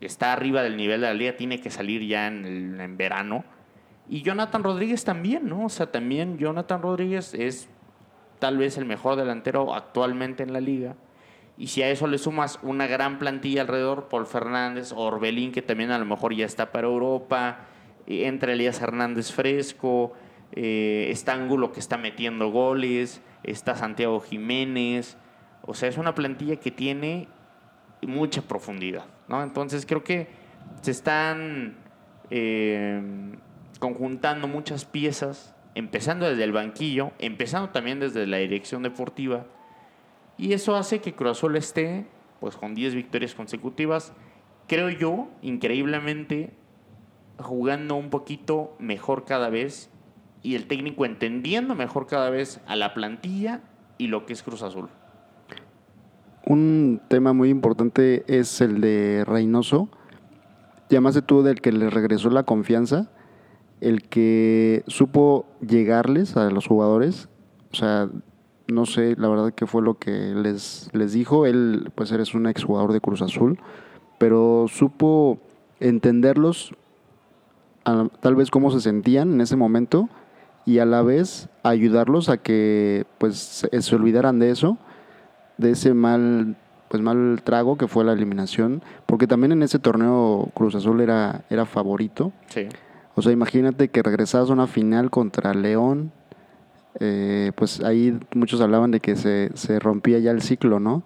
[0.00, 3.44] está arriba del nivel de la liga, tiene que salir ya en, en verano
[4.10, 5.66] y Jonathan Rodríguez también, ¿no?
[5.66, 7.68] O sea, también Jonathan Rodríguez es
[8.40, 10.96] tal vez el mejor delantero actualmente en la liga.
[11.56, 15.92] Y si a eso le sumas una gran plantilla alrededor, Paul Fernández, Orbelín, que también
[15.92, 17.68] a lo mejor ya está para Europa,
[18.10, 20.12] entre Elías Hernández Fresco,
[20.52, 25.16] eh, está Angulo que está metiendo goles, está Santiago Jiménez.
[25.62, 27.28] O sea, es una plantilla que tiene
[28.02, 29.42] mucha profundidad, ¿no?
[29.42, 30.28] Entonces creo que
[30.82, 31.76] se están
[32.30, 33.02] eh,
[33.78, 39.46] conjuntando muchas piezas, empezando desde el banquillo, empezando también desde la dirección deportiva,
[40.38, 42.06] y eso hace que Cruz esté
[42.40, 44.14] pues con 10 victorias consecutivas,
[44.66, 46.54] creo yo, increíblemente
[47.42, 49.90] jugando un poquito mejor cada vez
[50.42, 53.60] y el técnico entendiendo mejor cada vez a la plantilla
[53.98, 54.88] y lo que es Cruz Azul.
[56.46, 59.88] Un tema muy importante es el de Reynoso.
[60.88, 63.10] Llamaste tú del que le regresó la confianza
[63.80, 67.28] el que supo llegarles a los jugadores,
[67.72, 68.08] o sea,
[68.68, 72.46] no sé la verdad qué fue lo que les, les dijo, él pues eres un
[72.46, 73.58] exjugador de Cruz Azul,
[74.18, 75.38] pero supo
[75.80, 76.74] entenderlos
[78.20, 80.08] tal vez cómo se sentían en ese momento
[80.66, 84.78] y a la vez ayudarlos a que pues se, se olvidaran de eso,
[85.58, 86.56] de ese mal
[86.90, 91.44] pues mal trago que fue la eliminación, porque también en ese torneo Cruz Azul era,
[91.48, 92.32] era favorito.
[92.48, 92.66] Sí.
[93.14, 96.10] O sea, imagínate que regresas a una final contra León.
[96.98, 101.04] Eh, pues ahí muchos hablaban de que se, rompía ya el ciclo, ¿no?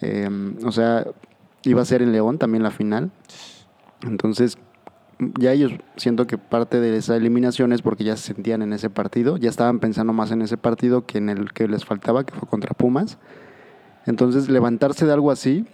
[0.00, 1.06] Em, o sea,
[1.62, 3.12] iba a ser en León también la final.
[4.02, 4.58] Entonces,
[5.18, 8.90] ya ellos siento que parte de esa eliminación es porque ya se sentían en ese
[8.90, 12.34] partido, ya estaban pensando más en ese partido que en el que les faltaba, que
[12.34, 13.18] fue contra Pumas.
[14.06, 15.66] Entonces, levantarse de algo así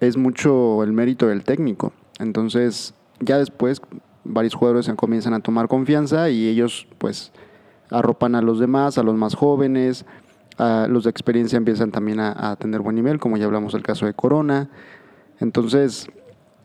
[0.00, 1.92] es mucho el mérito del técnico.
[2.18, 3.80] Entonces, ya después
[4.24, 7.32] varios jugadores comienzan a tomar confianza y ellos pues
[7.90, 10.06] arropan a los demás, a los más jóvenes,
[10.58, 14.06] a los de experiencia empiezan también a, tener buen nivel, como ya hablamos del caso
[14.06, 14.70] de Corona.
[15.40, 16.08] Entonces...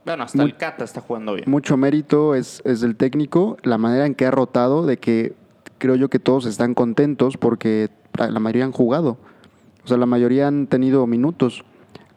[0.07, 1.49] Bueno, hasta el Cata está jugando bien.
[1.49, 5.33] Mucho mérito es, es del técnico, la manera en que ha rotado, de que
[5.79, 9.17] creo yo que todos están contentos porque la mayoría han jugado.
[9.83, 11.65] O sea, la mayoría han tenido minutos.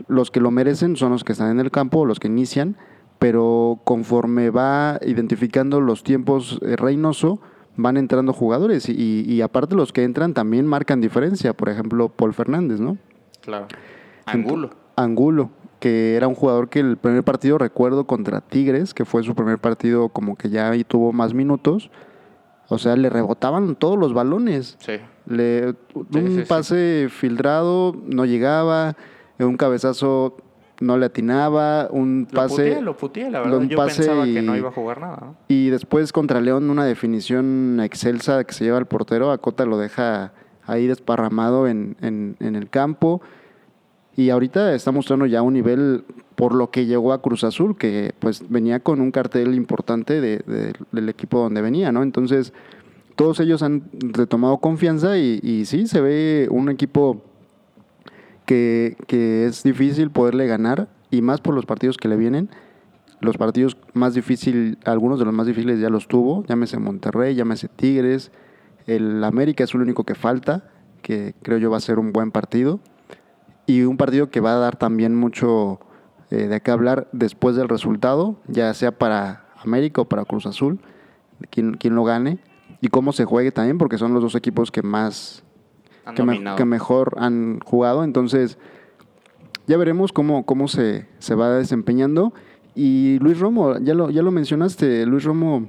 [0.07, 2.77] Los que lo merecen son los que están en el campo, los que inician,
[3.19, 7.41] pero conforme va identificando los tiempos eh, Reynoso,
[7.77, 12.79] van entrando jugadores y, aparte los que entran también marcan diferencia, por ejemplo, Paul Fernández,
[12.79, 12.99] ¿no?
[13.41, 13.67] Claro.
[14.27, 14.71] Angulo.
[14.97, 15.51] Angulo,
[15.81, 19.59] que era un jugador que el primer partido recuerdo contra Tigres, que fue su primer
[19.59, 21.91] partido como que ya ahí tuvo más minutos,
[22.69, 24.77] o sea, le rebotaban todos los balones.
[24.79, 24.93] Sí.
[25.27, 28.97] Le, un pase filtrado no llegaba,
[29.41, 30.37] un cabezazo
[30.81, 32.81] no le atinaba, un pase.
[32.81, 33.63] Lo puteé, la verdad.
[33.63, 35.35] Yo pensaba que no iba a jugar nada.
[35.49, 39.31] Y después contra León, una definición excelsa que se lleva al portero.
[39.31, 40.33] Acota lo deja
[40.67, 43.21] ahí desparramado en, en, el campo.
[44.17, 48.15] Y ahorita está mostrando ya un nivel por lo que llegó a Cruz Azul, que
[48.19, 52.03] pues venía con un cartel importante de, del equipo donde venía, ¿no?
[52.03, 52.53] Entonces,
[53.17, 57.23] todos ellos han retomado confianza y, y sí, se ve un equipo
[59.07, 62.51] que, es difícil poderle ganar, y más por los partidos que le vienen,
[63.21, 67.69] los partidos más difíciles, algunos de los más difíciles ya los tuvo, llámese Monterrey, llámese
[67.69, 68.33] Tigres,
[68.87, 70.65] el América es el único que falta,
[71.03, 72.81] que creo yo va a ser un buen partido.
[73.71, 75.79] Y un partido que va a dar también mucho
[76.31, 80.81] eh, de qué hablar después del resultado, ya sea para América o para Cruz Azul,
[81.51, 82.39] quien, quien lo gane,
[82.81, 85.45] y cómo se juegue también, porque son los dos equipos que más,
[86.25, 88.03] me- que mejor han jugado.
[88.03, 88.59] Entonces,
[89.67, 92.33] ya veremos cómo, cómo se, se va desempeñando.
[92.75, 95.69] Y Luis Romo, ya lo, ya lo mencionaste, Luis Romo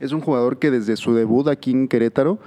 [0.00, 2.38] es un jugador que desde su debut aquí en Querétaro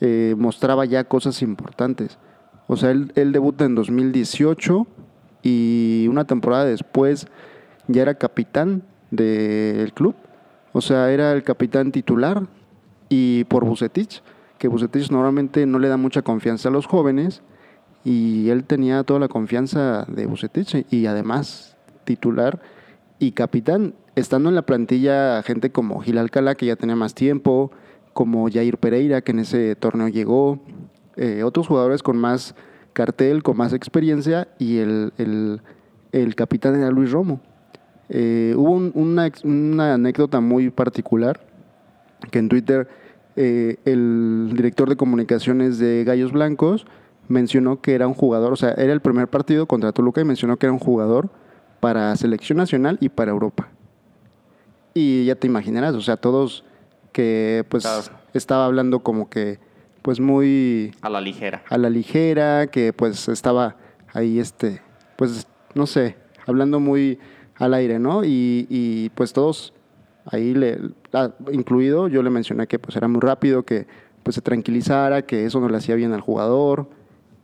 [0.00, 2.18] eh, mostraba ya cosas importantes.
[2.66, 4.86] O sea, él, él debuta en 2018
[5.42, 7.28] y una temporada después
[7.88, 10.14] ya era capitán del club.
[10.72, 12.42] O sea, era el capitán titular
[13.08, 14.22] y por Bucetich,
[14.58, 17.42] que Bucetich normalmente no le da mucha confianza a los jóvenes
[18.04, 22.60] y él tenía toda la confianza de Bucetich y además titular
[23.18, 27.70] y capitán, estando en la plantilla gente como Gil Alcalá, que ya tenía más tiempo,
[28.12, 30.60] como Jair Pereira, que en ese torneo llegó,
[31.16, 32.54] eh, otros jugadores con más
[32.92, 35.60] cartel, con más experiencia, y el, el-
[36.12, 37.40] el capitán era Luis Romo.
[38.08, 41.40] Eh, hubo un- una, anécdota muy particular,
[42.30, 42.88] que en Twitter
[43.36, 46.86] eh, el director de comunicaciones de Gallos Blancos
[47.28, 50.56] mencionó que era un jugador, o sea, era el primer partido contra Toluca y mencionó
[50.56, 51.28] que era un jugador
[51.80, 53.68] para selección nacional y para Europa.
[54.94, 56.64] Y ya te imaginarás, o sea, todos
[57.12, 58.02] que pues Claro.
[58.32, 59.58] estaba hablando como que
[60.06, 61.64] pues muy A la ligera.
[61.68, 63.74] a la ligera, que pues estaba
[64.14, 64.80] ahí este,
[65.16, 66.14] pues no sé,
[66.46, 67.18] hablando muy
[67.56, 68.22] al aire, ¿no?
[68.22, 69.74] Y, y, pues todos
[70.24, 70.78] ahí le,
[71.12, 73.88] ah, incluido, yo le mencioné que pues era muy rápido, que
[74.22, 76.88] pues se tranquilizara, que eso no le hacía bien al jugador.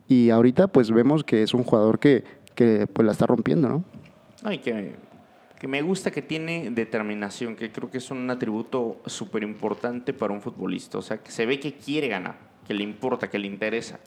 [0.06, 2.22] Y ahorita pues vemos que es un jugador que,
[2.54, 3.84] que pues la está rompiendo, ¿no?
[4.44, 4.94] Ay, que,
[5.58, 10.32] que me gusta que tiene determinación, que creo que es un atributo súper importante para
[10.32, 10.98] un futbolista.
[10.98, 13.98] O sea, que se ve que quiere ganar, que le importa, que le interesa.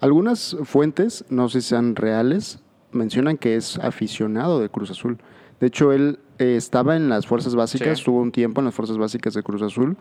[0.00, 2.60] Algunas fuentes, no sé si sean reales,
[2.92, 5.18] mencionan que es aficionado de Cruz Azul.
[5.60, 8.00] De hecho, él eh, estaba en las fuerzas básicas, Sí.
[8.02, 9.96] estuvo un tiempo en las fuerzas básicas de Cruz Azul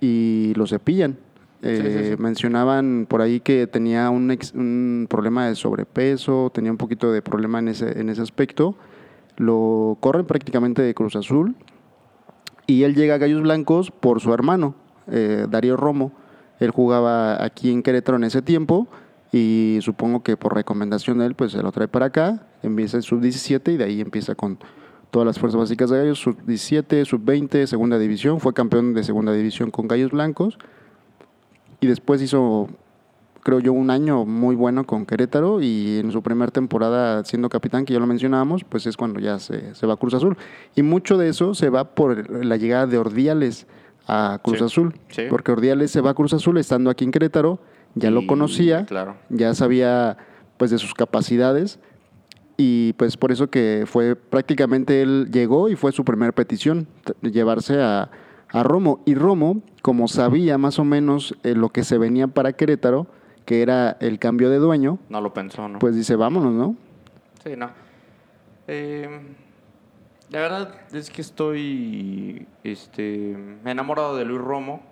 [0.00, 1.18] y lo cepillan.
[1.62, 2.22] Eh, sí, sí.
[2.22, 7.20] Mencionaban por ahí que tenía un, ex- un problema de sobrepeso, tenía un poquito de
[7.22, 8.76] problema en ese, en ese aspecto.
[9.36, 11.54] Lo corren prácticamente de Cruz Azul
[12.66, 14.74] y él llega a Gallos Blancos por su hermano,
[15.10, 16.12] eh, Darío Romo.
[16.64, 18.88] Él jugaba aquí en Querétaro en ese tiempo
[19.32, 23.02] y supongo que por recomendación de él, pues se lo trae para acá, empieza en
[23.02, 24.58] sub-17 y de ahí empieza con
[25.10, 29.70] todas las fuerzas básicas de Gallos, sub-17, sub-20, segunda división, fue campeón de segunda división
[29.70, 30.58] con Gallos Blancos
[31.80, 32.68] y después hizo,
[33.42, 37.84] creo yo, un año muy bueno con Querétaro y en su primera temporada siendo capitán,
[37.84, 40.36] que ya lo mencionábamos, pues es cuando ya se, se va a Cruz Azul.
[40.74, 43.66] Y mucho de eso se va por la llegada de Ordiales
[44.06, 45.22] a Cruz Sí, Azul, sí.
[45.30, 47.58] porque Ordiales se va a Cruz Azul estando aquí en Querétaro,
[47.94, 49.16] ya lo conocía, Claro.
[49.30, 50.16] ya sabía
[50.56, 51.78] pues de sus capacidades
[52.56, 56.86] y pues por eso que fue prácticamente él llegó y fue su primera petición,
[57.22, 58.10] llevarse a,
[58.50, 59.00] a Romo.
[59.06, 63.06] Y Romo, como sabía más o menos eh, lo que se venía para Querétaro,
[63.44, 65.78] que era el cambio de dueño, No lo pensó, ¿no?
[65.80, 66.76] pues dice, vámonos, ¿no?
[67.44, 67.70] Sí, no.
[68.68, 69.20] Eh,
[70.30, 74.82] la verdad es que estoy este, enamorado de Luis Romo.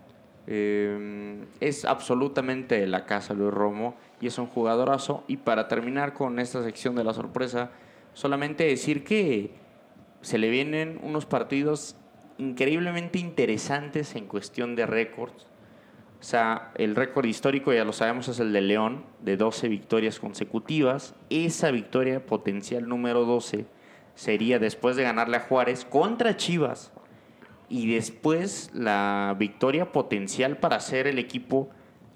[0.47, 5.25] Eh, es absolutamente la casa Luis Romo y es un jugadorazo.
[5.29, 7.71] Y para terminar con esta sección de la sorpresa,
[8.13, 9.51] solamente decir que
[10.21, 11.97] se le vienen unos partidos
[12.39, 15.47] increíblemente interesantes en cuestión de récords.
[16.21, 20.21] O sea, el récord histórico, ya lo sabemos, es el de León, de 12 victorias
[20.21, 21.15] consecutivas.
[21.31, 23.67] Esa victoria potencial número 12
[24.15, 26.93] sería después de ganarle a Juárez contra Chivas.
[27.69, 31.71] Y después la victoria potencial para ser el equipo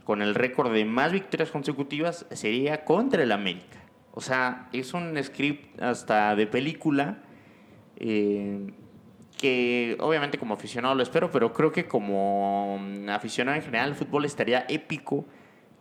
[0.04, 3.78] con el récord de más victorias consecutivas sería contra el América.
[4.12, 7.22] O sea, es un script hasta de película.
[7.96, 8.72] eh,
[9.36, 14.24] que obviamente como aficionado lo espero, pero creo que como aficionado en general al fútbol
[14.24, 15.26] estaría épico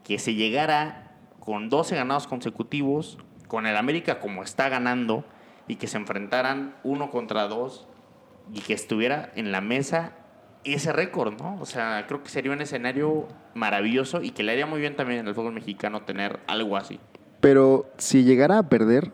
[0.03, 5.25] que se llegara con 12 ganados consecutivos, con el América como está ganando,
[5.67, 7.87] y que se enfrentaran uno contra dos,
[8.53, 10.13] y que estuviera en la mesa
[10.63, 11.57] ese récord, ¿no?
[11.61, 15.19] O sea, creo que sería un escenario maravilloso y que le haría muy bien también
[15.21, 16.99] en el fútbol mexicano tener algo así.
[17.39, 19.11] Pero si llegara a perder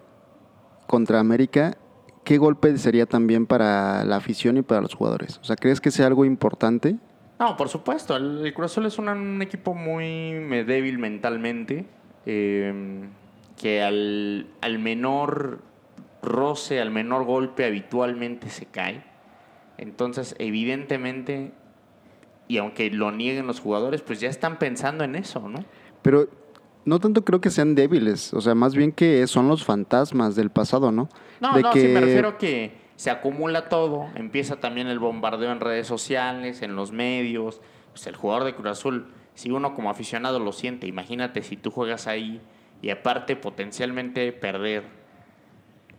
[0.88, 1.78] contra América,
[2.24, 5.40] ¿qué golpe sería también para la afición y para los jugadores?
[5.40, 6.98] O sea, ¿crees que sea algo importante?
[7.40, 8.16] No, por supuesto.
[8.16, 10.34] El, el Cruz Azul es un equipo muy
[10.66, 11.86] débil mentalmente.
[12.26, 13.04] eh,
[13.58, 15.60] que al, al menor
[16.22, 19.04] roce, al menor golpe, habitualmente se cae.
[19.78, 21.54] Entonces, evidentemente,
[22.48, 25.64] y aunque lo nieguen los jugadores, pues ya están pensando en eso, ¿no?
[26.02, 26.30] Pero
[26.86, 30.50] no tanto creo que sean débiles, o sea, más bien que son los fantasmas del
[30.50, 31.10] pasado, ¿no?
[31.40, 35.00] No, de no, que sí me refiero a que se acumula todo, empieza también el
[35.00, 37.62] bombardeo en redes sociales, en los medios,
[37.92, 41.72] pues el jugador de Cruz Azul, si uno como aficionado lo siente, imagínate si tú
[41.72, 42.42] juegas ahí
[42.82, 45.01] y aparte potencialmente perder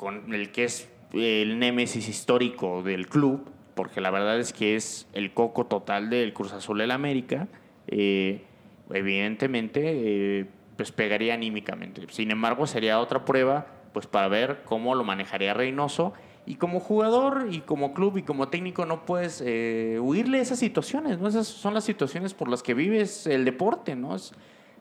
[0.03, 5.07] con el que es el némesis histórico del club, porque la verdad es que es
[5.13, 7.47] el coco total del Cruz Azul del América,
[7.87, 8.43] eh,
[8.91, 10.47] evidentemente eh,
[10.77, 12.05] pues pegaría anímicamente.
[12.11, 16.15] Sin embargo, sería otra prueba pues para ver cómo lo manejaría Reynoso.
[16.47, 21.21] Y como jugador y como club y como técnico no puedes eh, huirle esas situaciones,
[21.21, 21.29] ¿no?
[21.29, 24.17] Esas son las situaciones por las que vives el deporte, ¿no?
[24.17, 24.33] Es,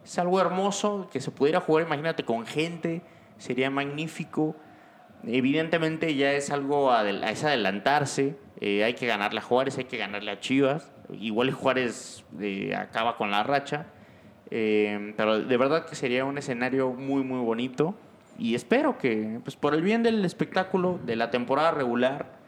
[0.04, 3.04] es algo hermoso que se pudiera jugar, imagínate, con gente,
[3.38, 4.56] sería magnífico.
[5.26, 9.98] Evidentemente ya es algo, adel- es adelantarse, eh, hay que ganarle a Juárez, hay que
[9.98, 13.88] ganarle a Chivas, igual Juárez eh, acaba con la racha,
[14.50, 17.96] eh, pero de verdad que sería un escenario muy, muy bonito
[18.40, 22.40] y espero que, pues por el bien del espectáculo, de la temporada regular,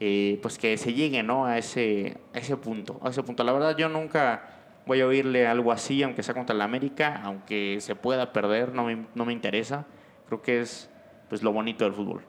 [0.00, 1.46] eh, pues que se llegue ¿no?
[1.46, 3.44] a, ese, a ese punto, a ese punto.
[3.44, 4.42] La verdad yo nunca
[4.86, 8.84] voy a oírle algo así, aunque sea contra la América, aunque se pueda perder, no
[8.84, 9.86] me, no me interesa.
[10.26, 10.90] Creo que es
[11.28, 12.22] pues lo bonito del fútbol.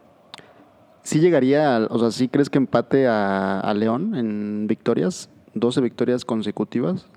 [1.03, 5.29] sí llegaría, o sea, ¿sí crees que empate a, a León en victorias?
[5.55, 7.07] 12 victorias consecutivas.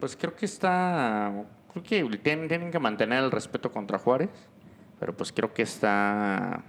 [0.00, 1.32] Pues creo que está.
[1.72, 4.30] Creo que tienen, tienen que mantener el respeto contra Juárez.
[5.00, 6.62] Pero pues creo que está.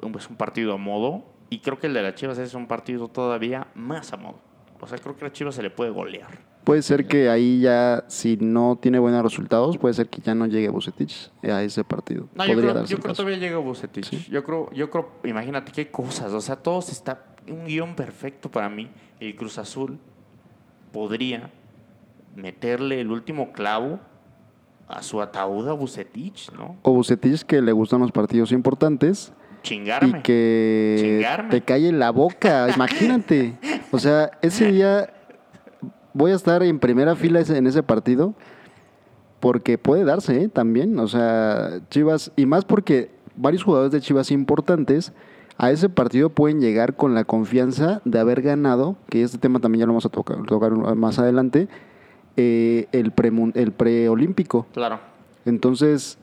[0.00, 1.24] un- Es un partido a modo.
[1.50, 4.38] Y creo que el de las Chivas es un partido todavía más a modo.
[4.80, 6.28] O sea, creo que a las Chivas se le puede golear.
[6.64, 10.46] Puede ser que ahí ya, si no tiene buenos resultados, puede ser que ya no
[10.46, 12.28] llegue Bucetich a ese partido.
[12.34, 14.28] No, yo creo, yo creo todavía llega Bucetich.
[14.28, 16.32] Yo creo, yo creo, imagínate qué cosas.
[16.34, 18.90] O sea, todos está un guion perfecto para mí.
[19.18, 19.98] El Cruz Azul
[20.92, 21.50] podría
[22.36, 23.98] meterle el último clavo
[24.88, 26.76] a su ataúd a Bucetich, ¿no?
[26.82, 29.32] O Bucetich que le gustan los partidos importantes
[29.62, 30.18] Chingarme.
[30.18, 31.50] y que Chingarme.
[31.50, 33.54] te calle la boca, imagínate.
[33.90, 35.14] O sea, ese día
[36.18, 38.34] voy a estar en primera fila en ese partido
[39.40, 40.48] porque puede darse ¿eh?
[40.48, 40.98] también.
[40.98, 45.12] O sea, Chivas, y más porque varios jugadores de Chivas importantes
[45.56, 49.80] a ese partido pueden llegar con la confianza de haber ganado, que este tema también
[49.80, 51.68] ya lo vamos a tocar, tocar más adelante,
[52.36, 54.66] eh, el, premun- el preolímpico.
[54.72, 55.00] Claro.
[55.44, 56.18] Entonces,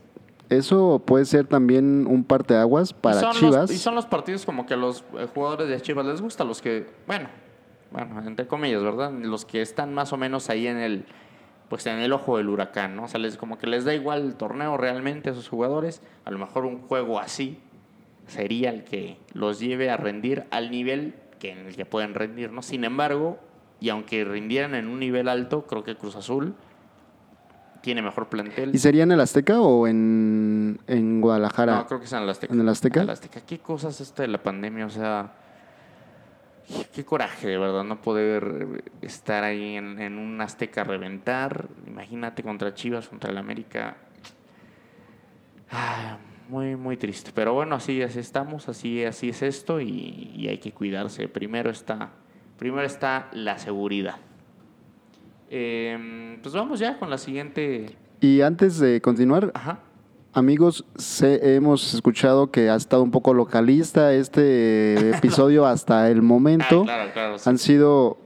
[0.49, 3.55] eso puede ser también un parteaguas para y Chivas.
[3.61, 6.43] Los, y son los partidos como que a los eh, jugadores de Chivas les gusta,
[6.43, 7.27] los que, bueno,
[7.95, 9.11] bueno, entre comillas, ¿verdad?
[9.11, 11.05] Los que están más o menos ahí en el,
[11.69, 13.03] pues en el ojo del huracán, ¿no?
[13.03, 16.01] O sea, les, como que les da igual el torneo realmente a esos jugadores.
[16.25, 17.57] A lo mejor un juego así
[18.27, 22.51] sería el que los lleve a rendir al nivel que en el que pueden rendir,
[22.51, 22.61] ¿no?
[22.61, 23.39] Sin embargo,
[23.79, 26.53] y aunque rindieran en un nivel alto, creo que Cruz Azul
[27.79, 28.75] tiene mejor plantel.
[28.75, 31.75] ¿Y sería en el Azteca o en, en Guadalajara?
[31.75, 32.53] No, creo que es en el Azteca.
[32.53, 32.99] ¿En el Azteca?
[32.99, 33.39] En el Azteca.
[33.39, 34.85] ¿Qué cosas esto de la pandemia?
[34.85, 35.31] O sea,
[36.93, 41.67] qué coraje, de verdad, no poder estar ahí en, en un Azteca a reventar.
[41.87, 43.97] Imagínate contra Chivas, contra el América.
[45.71, 46.17] Ah,
[46.49, 47.31] muy, muy triste.
[47.33, 51.27] Pero bueno, así, así estamos, así, así es esto y, y hay que cuidarse.
[51.27, 52.11] Primero está,
[52.57, 54.17] primero está la seguridad.
[55.49, 57.95] Em, pues vamos ya con la siguiente.
[58.21, 59.79] Y antes de continuar, Ajá.
[60.35, 66.81] Amigos, sé- hemos escuchado que ha estado un poco localista este episodio hasta el momento.
[66.81, 67.39] Ah, claro, claro.
[67.39, 67.49] sí.
[67.49, 68.17] Han sido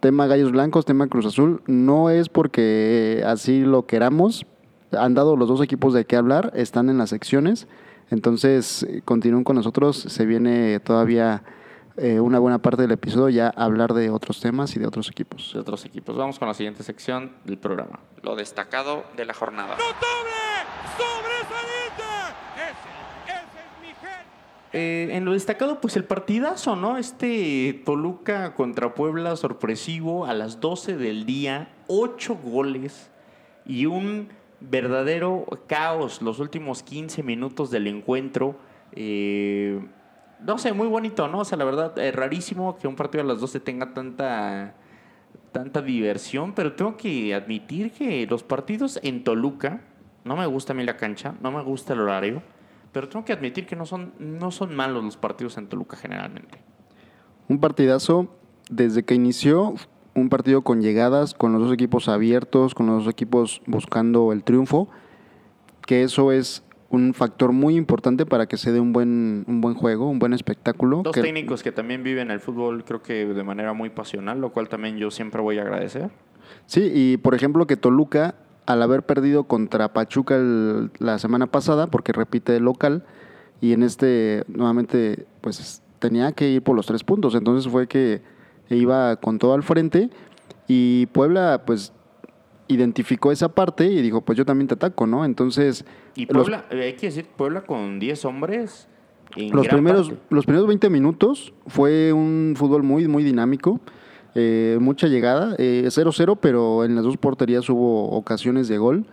[0.00, 1.62] tema Gallos Blancos, tema Cruz Azul.
[1.66, 4.46] No es porque así lo queramos.
[4.92, 7.66] Han dado los dos equipos de qué hablar, están en las secciones.
[8.10, 9.96] Entonces, continúen con nosotros.
[9.96, 11.42] Se viene todavía
[11.96, 15.08] eh, una buena parte del episodio ya a hablar de otros temas y de otros
[15.10, 15.52] equipos.
[15.52, 16.16] de otros equipos.
[16.16, 18.00] Vamos con la siguiente sección del programa.
[18.22, 19.70] Lo destacado de la jornada.
[19.70, 20.32] ¡Notable!
[20.96, 22.02] ¡Sobresaliente!
[22.56, 24.26] Ese, ese es mi gen.
[24.72, 26.96] Eh, en lo destacado, pues el partidazo, ¿no?
[26.98, 33.10] Este Toluca contra Puebla sorpresivo a las 12 del día, ocho goles
[33.66, 34.28] y un
[34.60, 38.56] verdadero caos los últimos 15 minutos del encuentro.
[38.92, 39.80] Eh,
[40.44, 41.40] no sé, muy bonito, ¿no?
[41.40, 44.74] O sea, la verdad, es rarísimo que un partido a las 12 tenga tanta,
[45.52, 49.82] tanta diversión, pero tengo que admitir que los partidos en Toluca,
[50.24, 52.42] no me gusta a mí la cancha, no me gusta el horario,
[52.92, 56.58] pero tengo que admitir que no son, no son malos los partidos en Toluca generalmente.
[57.48, 58.28] Un partidazo
[58.70, 59.74] desde que inició,
[60.14, 64.44] un partido con llegadas, con los dos equipos abiertos, con los dos equipos buscando el
[64.44, 64.88] triunfo,
[65.86, 69.74] que eso es un factor muy importante para que se dé un buen, un buen
[69.74, 71.00] juego, un buen espectáculo.
[71.02, 74.50] Dos que- técnicos que también viven el fútbol, creo que de manera muy pasional, lo
[74.52, 76.10] cual también yo siempre voy a agradecer.
[76.66, 78.34] Sí, y por ejemplo que Toluca,
[78.66, 83.04] al haber perdido contra Pachuca el- la semana pasada, porque repite el local,
[83.62, 88.20] y en este nuevamente pues tenía que ir por los tres puntos, entonces fue que
[88.68, 90.10] iba con todo al frente
[90.68, 91.92] y Puebla pues
[92.68, 95.24] identificó esa parte y dijo pues yo también te ataco, ¿no?
[95.24, 95.84] Entonces
[96.14, 98.88] Y Puebla, eh, hay que decir, Puebla con 10 hombres.
[99.36, 100.22] en los gran primeros, parte.
[100.30, 103.80] los primeros 20 minutos fue un fútbol muy, muy dinámico.
[104.34, 109.04] eh, mucha llegada, eh, 0-0, pero en las dos porterías hubo ocasiones de gol.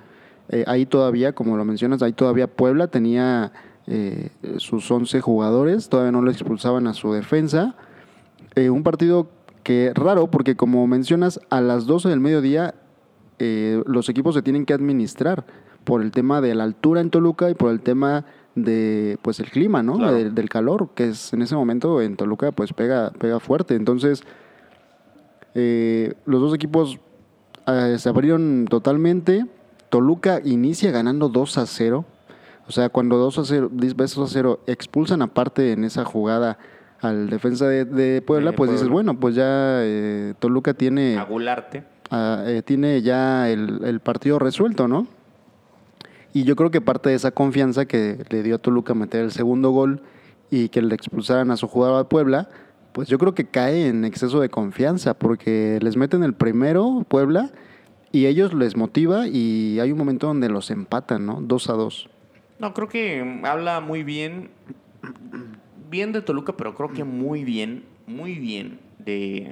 [0.50, 3.52] Eh, ahí todavía, como lo mencionas, ahí todavía Puebla tenía
[3.86, 7.76] eh, sus 11 jugadores, todavía no le expulsaban a su defensa.
[8.56, 9.30] Eh, un partido
[9.64, 12.74] que raro, porque como mencionas, a las 12 del mediodía
[13.40, 15.46] eh, los equipos se tienen que administrar
[15.84, 18.26] por el tema de la altura en Toluca y por el tema
[18.56, 19.98] de pues el clima, ¿no?
[19.98, 20.14] Claro.
[20.14, 23.76] Del, del calor, que es en ese momento en Toluca pues pega, pega fuerte.
[23.76, 24.24] Entonces,
[25.56, 27.00] eh, los dos equipos
[27.68, 29.46] eh, se abrieron totalmente.
[29.90, 32.06] Toluca inicia ganando 2 a 0.
[32.68, 36.60] O sea, cuando 2 a 0, 10 veces a 0 expulsan aparte en esa jugada
[37.02, 38.94] al defensa de, de Puebla, pues dices, Puebla.
[38.94, 39.46] bueno, pues ya
[39.82, 41.84] eh, Toluca tiene Agularte.
[42.12, 45.08] Ah, eh, tiene ya el, partido resuelto, ¿no?
[46.34, 49.32] Y yo creo que parte de esa confianza que le dio a Toluca meter el
[49.32, 50.02] segundo gol
[50.52, 52.50] y que le expulsaran a su jugador a Puebla,
[52.92, 57.52] pues yo creo que cae en exceso de confianza porque les meten el primero Puebla
[58.12, 61.42] y ellos les motiva y hay un momento donde los empatan, ¿no?
[61.42, 62.10] Dos a dos.
[62.60, 64.50] No, creo que habla muy bien,
[65.90, 68.89] bien de Toluca, pero creo que muy bien, muy bien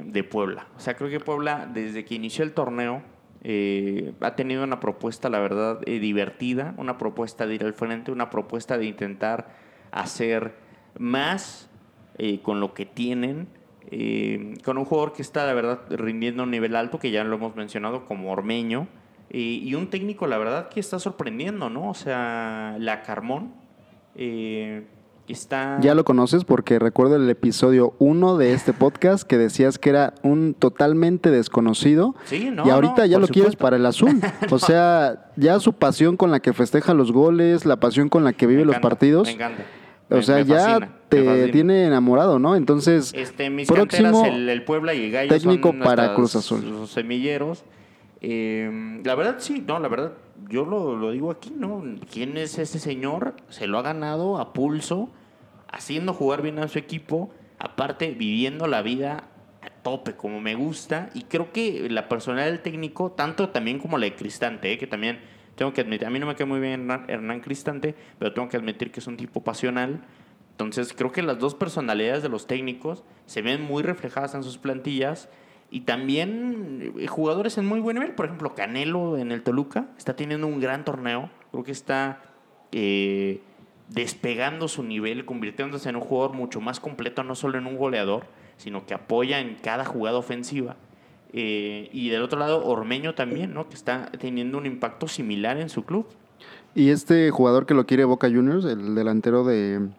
[0.05, 0.67] de, Puebla.
[0.75, 3.01] O sea, creo que Puebla, desde que inició el torneo,
[3.43, 8.11] eh, ha tenido una propuesta, la verdad, eh, divertida, una propuesta de ir al frente,
[8.11, 9.49] una propuesta de intentar
[9.91, 10.55] hacer
[10.97, 11.69] más
[12.17, 13.47] eh, con lo que tienen.
[14.65, 17.35] con un jugador que está, la verdad, rindiendo a un nivel alto, que ya lo
[17.35, 18.87] hemos mencionado, como Ormeño.
[19.29, 21.89] y un técnico, la verdad, que está sorprendiendo, ¿no?
[21.89, 23.53] O sea, la Carmón
[24.19, 24.83] eh,
[25.33, 25.79] está...
[25.81, 30.13] Ya lo conoces porque recuerdo el episodio 1 de este podcast que decías que era
[30.23, 32.15] un totalmente desconocido.
[32.25, 34.19] Sí, no, y ahorita no, ya lo quieres para el azul.
[34.51, 38.33] O sea, ya su pasión con la que festeja los goles, la pasión con la
[38.33, 39.27] que vive los partidos.
[39.27, 39.63] Me encanta.
[40.09, 42.55] O sea, me ya fascina, te tiene enamorado, ¿no?
[42.55, 46.63] Entonces, Este, mis próximo canteras, el, el Puebla y Gallo técnico son para Cruz Azul.
[46.69, 47.63] Los semilleros.
[48.21, 50.13] Eh, la verdad, sí, no, la verdad,
[50.49, 51.83] yo lo, lo digo aquí, ¿no?
[52.11, 53.35] ¿Quién es ese señor?
[53.49, 55.09] Se lo ha ganado a pulso,
[55.71, 59.25] haciendo jugar bien a su equipo, aparte viviendo la vida
[59.61, 61.09] a tope, como me gusta.
[61.13, 64.77] Y creo que la personalidad del técnico, tanto también como la de Cristante, ¿eh?
[64.77, 65.19] que también
[65.55, 68.47] tengo que admitir, a mí no me cae muy bien Hernán, Hernán Cristante, pero tengo
[68.47, 70.01] que admitir que es un tipo pasional.
[70.51, 74.57] Entonces creo que las dos personalidades de los técnicos se ven muy reflejadas en sus
[74.57, 75.29] plantillas
[75.69, 78.13] y también eh, jugadores en muy buen nivel.
[78.13, 81.29] Por ejemplo, Canelo en el Toluca está teniendo un gran torneo.
[81.51, 82.21] Creo que está
[82.71, 83.41] eh,
[83.89, 88.25] despegando su nivel, convirtiéndose en un jugador mucho más completo, no solo en un goleador,
[88.57, 90.77] sino que apoya en cada jugada ofensiva.
[91.33, 93.67] Eh, y del otro lado, Ormeño también, ¿no?
[93.67, 96.07] que está teniendo un impacto similar en su club.
[96.73, 99.89] y este jugador que lo quiere Boca Juniors, el delantero de,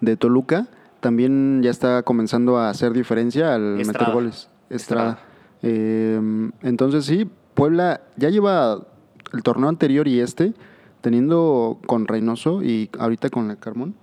[0.00, 0.68] de Toluca,
[1.02, 4.48] también ya está comenzando a hacer diferencia al meter goles.
[4.70, 5.10] Estrada.
[5.10, 5.18] Estrada.
[5.62, 8.86] Eh, entonces sí, Puebla ya lleva
[9.32, 10.54] el torneo anterior y este,
[11.00, 13.94] teniendo con Reynoso y ahorita con la Carmón,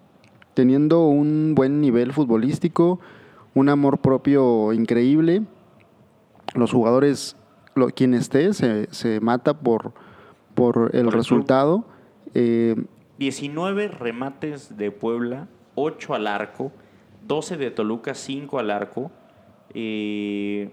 [0.53, 2.99] teniendo un buen nivel futbolístico,
[3.55, 5.43] un amor propio increíble.
[6.53, 7.37] Los jugadores,
[7.75, 9.93] lo, quien esté, se, se mata por,
[10.53, 11.85] por el resultado.
[12.33, 12.75] Eh,
[13.19, 16.73] 19 remates de Puebla, 8 al arco,
[17.29, 19.11] 12 de Toluca, 5 al arco.
[19.73, 20.71] Eh,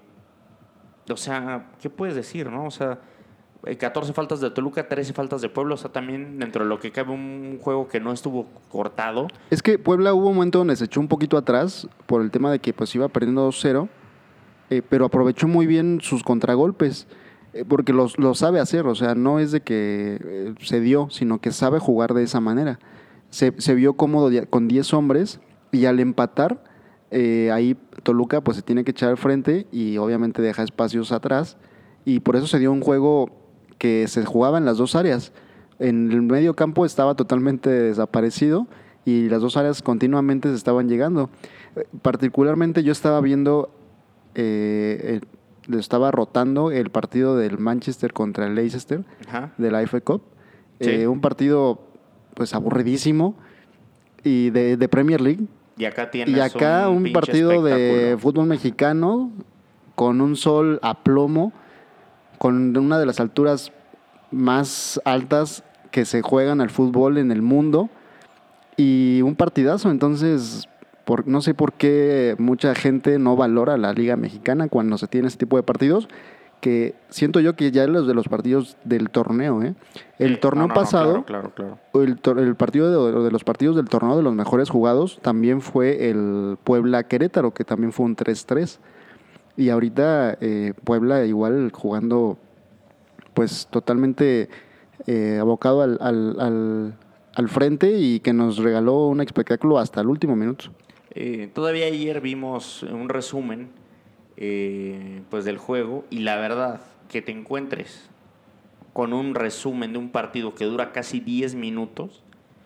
[1.08, 2.64] o sea, ¿qué puedes decir, no?
[2.64, 2.98] O sea,
[3.66, 5.74] eh, 14 faltas de Toluca, 13 faltas de Puebla.
[5.74, 9.28] O sea, también dentro de lo que cabe un juego que no estuvo cortado.
[9.50, 12.50] Es que Puebla hubo un momento donde se echó un poquito atrás por el tema
[12.50, 13.88] de que pues iba perdiendo 2-0,
[14.70, 17.06] eh, pero aprovechó muy bien sus contragolpes,
[17.52, 21.38] eh, porque lo sabe hacer, o sea, no es de que eh, se dio, sino
[21.38, 22.78] que sabe jugar de esa manera.
[23.28, 25.40] Se, se vio cómodo con 10 hombres
[25.76, 26.62] y al empatar,
[27.10, 31.56] eh, ahí Toluca pues se tiene que echar al frente y obviamente deja espacios atrás
[32.04, 33.30] y por eso se dio un juego
[33.78, 35.32] que se jugaba en las dos áreas.
[35.78, 38.66] En el medio campo estaba totalmente desaparecido
[39.04, 41.30] y las dos áreas continuamente se estaban llegando.
[41.76, 43.70] Eh, Particularmente yo estaba viendo,
[44.34, 45.20] eh,
[45.68, 49.52] eh, estaba rotando el partido del Manchester contra el Leicester Ajá.
[49.58, 50.22] de la FA Cup.
[50.80, 50.90] Sí.
[50.90, 51.80] Eh, un partido
[52.34, 53.34] pues aburridísimo
[54.22, 55.44] y de, de Premier League.
[55.76, 59.30] Y acá tienes Y acá un, pinche partido de fútbol mexicano
[59.94, 61.52] con un sol a plomo,
[62.38, 63.72] con una de las alturas
[64.30, 67.88] más altas que se juegan al fútbol en el mundo
[68.76, 69.90] y un partidazo.
[69.90, 70.68] Entonces,
[71.04, 75.28] por, no sé por qué mucha gente no valora la Liga Mexicana cuando se tiene
[75.28, 76.08] ese tipo de partidos.
[76.60, 79.74] Que siento yo que ya los de los partidos del torneo, ¿eh?
[80.18, 82.02] El Sí, torneo no, no, no, pasado, claro, claro, claro.
[82.04, 85.60] el, tor- el partido de, de los partidos del torneo de los mejores jugados también
[85.60, 88.78] fue el Puebla Querétaro, que también fue un 3-3.
[89.58, 92.38] Y ahorita eh, Puebla igual jugando
[93.34, 94.48] pues totalmente
[95.06, 96.94] eh, abocado al, al- al-
[97.34, 100.66] al frente y que nos regaló un espectáculo hasta el último minuto.
[101.10, 103.68] Eh, todavía ayer vimos un resumen
[104.36, 108.08] eh, pues del juego y la verdad que te encuentres
[108.92, 112.22] con un resumen de un partido que dura casi 10 minutos.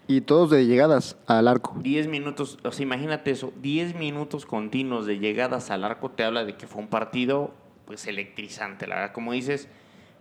[0.07, 1.77] Y todos de llegadas al arco.
[1.83, 6.45] 10 minutos, o sea, imagínate eso, 10 minutos continuos de llegadas al arco te habla
[6.45, 7.53] de que fue un partido
[7.85, 9.68] pues electrizante, la verdad, como dices,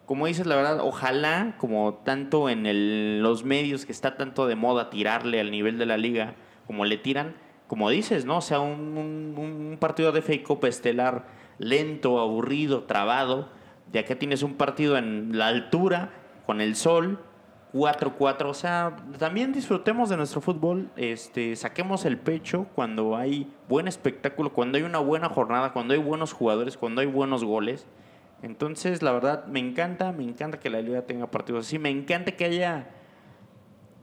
[0.08, 4.56] como dices, la verdad, ojalá, como tanto en el- los medios que está tanto de
[4.56, 6.34] moda tirarle al nivel de la liga,
[6.66, 7.36] como le tiran,
[7.68, 8.38] como dices, ¿no?
[8.38, 11.26] O sea, un, un- un partido de FA Cup estelar
[11.60, 13.50] lento, aburrido, trabado,
[13.92, 16.12] de acá tienes un partido en la altura,
[16.46, 17.20] con el sol,
[17.74, 23.88] 4-4, o sea, también disfrutemos de nuestro fútbol, este, saquemos el pecho cuando hay buen
[23.88, 27.86] espectáculo, cuando hay una buena jornada, cuando hay buenos jugadores, cuando hay buenos goles.
[28.42, 32.32] Entonces, la verdad, me encanta, me encanta que la liga tenga partidos así, me encanta
[32.32, 32.90] que haya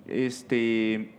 [0.07, 1.16] este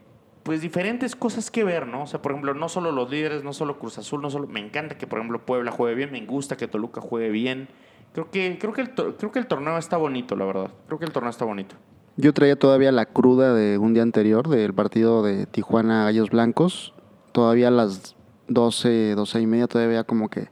[0.47, 2.03] pues diferentes cosas que ver, ¿no?
[2.03, 4.61] O sea, por ejemplo, no solo los líderes, no solo Cruz Azul, no solo me
[4.61, 7.67] encanta que por ejemplo Puebla juegue bien, me gusta que Toluca juegue bien.
[8.13, 10.71] Creo que creo que el, creo que el torneo está bonito, la verdad.
[10.85, 11.75] Creo que el torneo está bonito.
[12.15, 16.93] Yo traía todavía la cruda de un día anterior del partido de Tijuana Gallos Blancos.
[17.33, 18.15] Todavía a las
[18.47, 20.47] 12, 12 y media todavía como que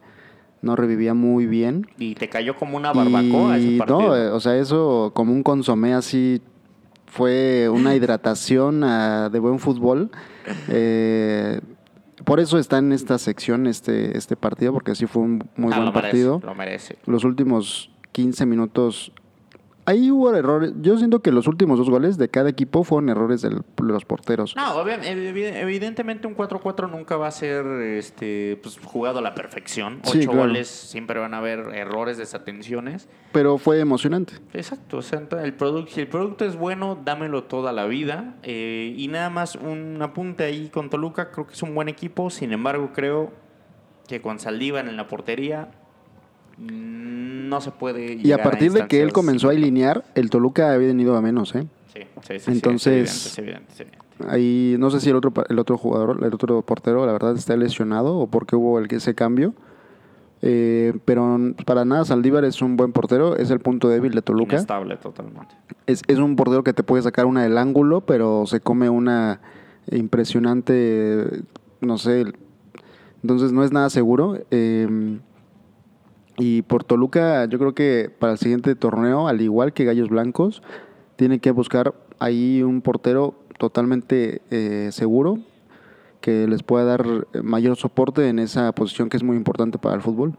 [0.61, 1.87] no revivía muy bien.
[1.97, 4.01] Y te cayó como una barbacoa Y ese partido.
[4.01, 6.41] no, eh, o sea, eso como un consomé así
[7.15, 10.11] fue una hidratación ah, de buen fútbol.
[10.67, 11.61] Eh,
[12.25, 15.77] por eso está en esta sección este, este partido, porque sí fue un muy Ah,
[15.77, 16.41] buen lo merece, partido.
[16.43, 16.97] lo merece.
[17.05, 19.13] Los últimos 15 minutos.
[19.87, 20.73] Ahí hubo errores.
[20.81, 24.55] Yo siento que los últimos dos goles de cada equipo fueron errores de los porteros.
[24.55, 29.99] No, evidentemente un 4-4 nunca va a ser este, pues, jugado a la perfección.
[30.03, 30.47] Sí, Ocho claro.
[30.47, 33.07] goles siempre van a haber errores, desatenciones.
[33.31, 34.33] Pero fue emocionante.
[34.53, 38.37] Exacto, o sea, el producto, si el producto es bueno, dámelo toda la vida.
[38.41, 42.31] Eh, y nada más un apunte ahí con Toluca, creo que es un buen equipo,
[42.31, 43.33] sin embargo creo
[44.07, 45.69] que con Saldívar en la portería
[46.57, 50.73] no se puede Y a llegar partir de que él comenzó a alinear, el Toluca
[50.73, 51.67] había venido a menos, ¿eh?
[51.93, 54.05] Sí, sí, sí, sí, Entonces- es evidente, es evidente, es evidente.
[54.27, 57.57] Ahí no sé si el otro el otro jugador, el otro portero, la verdad está
[57.57, 59.53] lesionado o porque hubo el, ese cambio.
[60.41, 64.55] Eh, pero para nada Saldívar es un buen portero, es el punto débil de Toluca.
[64.55, 65.55] Inestable totalmente.
[65.87, 69.41] Es, es un portero que te puede sacar una del ángulo, pero se come una
[69.91, 71.41] impresionante,
[71.81, 72.25] no sé,
[73.21, 74.37] entonces no es nada seguro.
[74.51, 75.17] Eh,
[76.37, 80.61] y por Toluca, yo creo que para el siguiente torneo, al igual que Gallos Blancos,
[81.15, 85.39] tiene que buscar ahí un portero totalmente eh, seguro
[86.21, 87.05] que les pueda dar
[87.43, 90.35] mayor soporte en esa posición que es muy importante para el fútbol.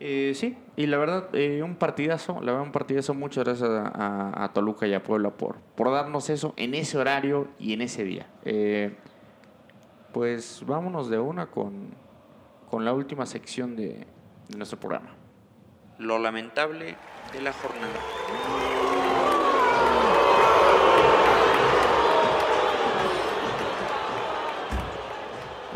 [0.00, 3.14] Eh, sí, y la verdad, eh, un partidazo, la verdad, un partidazo.
[3.14, 7.48] Muchas gracias a, a- Toluca y a Puebla por, por darnos eso en ese horario
[7.58, 8.26] y en ese día.
[8.44, 8.94] Eh,
[10.12, 11.90] pues vámonos de una con,
[12.70, 14.06] con la última sección de,
[14.48, 15.10] de nuestro programa.
[15.98, 16.96] Lo lamentable
[17.32, 18.00] de la jornada.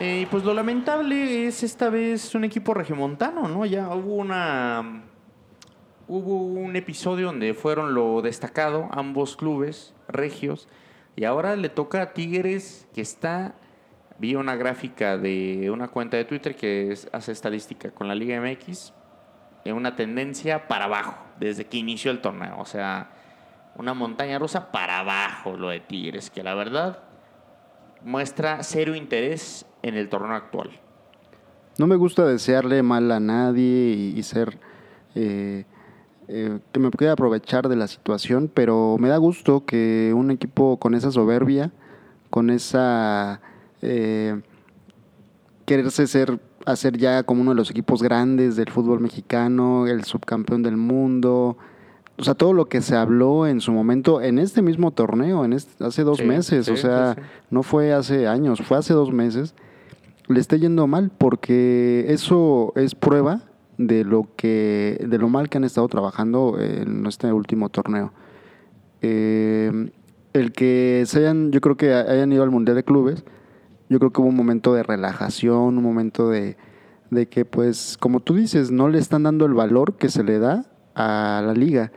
[0.00, 3.66] Eh, pues lo lamentable es esta vez un equipo regiomontano, ¿no?
[3.66, 5.02] Ya hubo una.
[6.06, 10.68] Hubo un episodio donde fueron lo destacado ambos clubes regios.
[11.16, 13.56] Y ahora le toca a Tigres, que está.
[14.18, 18.92] Vi una gráfica de una cuenta de Twitter que hace estadística con la Liga MX.
[19.64, 22.58] En una tendencia para abajo, desde que inició el torneo.
[22.58, 23.10] O sea,
[23.76, 27.00] una montaña rusa para abajo lo de Tigres, que la verdad
[28.04, 30.70] muestra cero interés en el torneo actual.
[31.78, 34.58] No me gusta desearle mal a nadie y, y ser
[35.14, 35.64] eh,
[36.30, 40.78] eh, que me pueda aprovechar de la situación, pero me da gusto que un equipo
[40.78, 41.72] con esa soberbia,
[42.28, 43.40] con esa
[43.82, 44.40] eh,
[45.64, 50.62] quererse ser hacer ya como uno de los equipos grandes del fútbol mexicano, el subcampeón
[50.62, 51.56] del mundo,
[52.18, 55.54] o sea, todo lo que se habló en su momento en este mismo torneo, en
[55.54, 57.20] este- hace dos Sí, meses, sí, o sea, sí,
[57.50, 59.54] no fue hace años, fue hace dos meses,
[60.26, 63.40] le está yendo mal porque eso es prueba
[63.78, 68.12] de lo que, de lo mal que han estado trabajando en este último torneo.
[69.00, 69.90] Eh,
[70.34, 73.24] el que se hayan, yo creo que hayan ido al Mundial de Clubes,
[73.88, 76.56] yo creo que hubo un momento de relajación, un momento de,
[77.10, 80.38] de que, pues, como tú dices, no le están dando el valor que se le
[80.38, 81.92] da a la liga.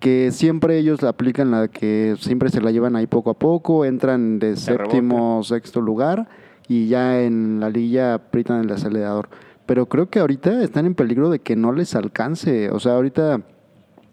[0.00, 3.84] Que siempre ellos la aplican la que siempre se la llevan ahí poco a poco,
[3.84, 6.28] entran de séptimo, sexto lugar
[6.68, 9.28] y ya en la liga aprietan el acelerador.
[9.64, 12.70] Pero creo que ahorita están en peligro de que no les alcance.
[12.70, 13.40] O sea, ahorita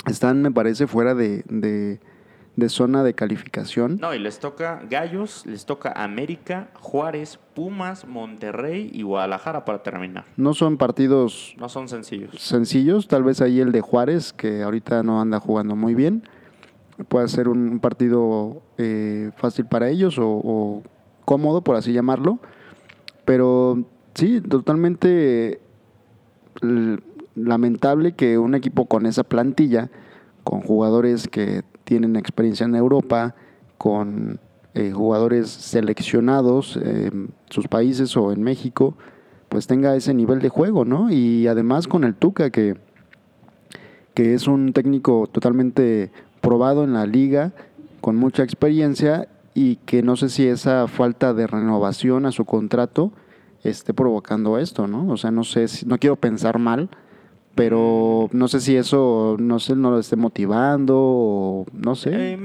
[0.08, 2.00] están, me parece, fuera de, de-
[2.56, 3.98] de zona de calificación.
[4.00, 10.26] No, y les toca Gallos, les toca América, Juárez, Pumas, Monterrey y Guadalajara para terminar.
[10.38, 12.32] No son partidos No son sencillos.
[12.38, 16.24] sencillos, tal vez ahí el de Juárez, que ahorita no anda jugando muy bien,
[17.08, 20.84] puede ser un, partido eh, fácil para ellos o, o
[21.26, 22.40] cómodo, por así llamarlo.
[23.26, 23.84] Pero
[24.14, 25.60] sí, totalmente
[27.36, 29.90] lamentable que un equipo con esa plantilla,
[30.44, 33.36] con jugadores que tienen experiencia en Europa,
[33.78, 34.40] con
[34.74, 38.96] eh, jugadores seleccionados en sus países o en México,
[39.50, 41.12] pues tenga ese nivel de juego, ¿no?
[41.12, 42.76] Y además con el Tuca, que,
[44.14, 46.12] que es un técnico totalmente
[46.42, 47.54] probado en la liga,
[48.02, 53.14] con mucha experiencia y que no sé si esa falta de renovación a su contrato
[53.64, 55.08] esté provocando esto, ¿no?
[55.08, 56.90] O sea, no sé, si, no quiero pensar mal,
[57.56, 62.34] pero no sé si eso, no sé, no lo esté motivando o no sé.
[62.34, 62.40] Eh,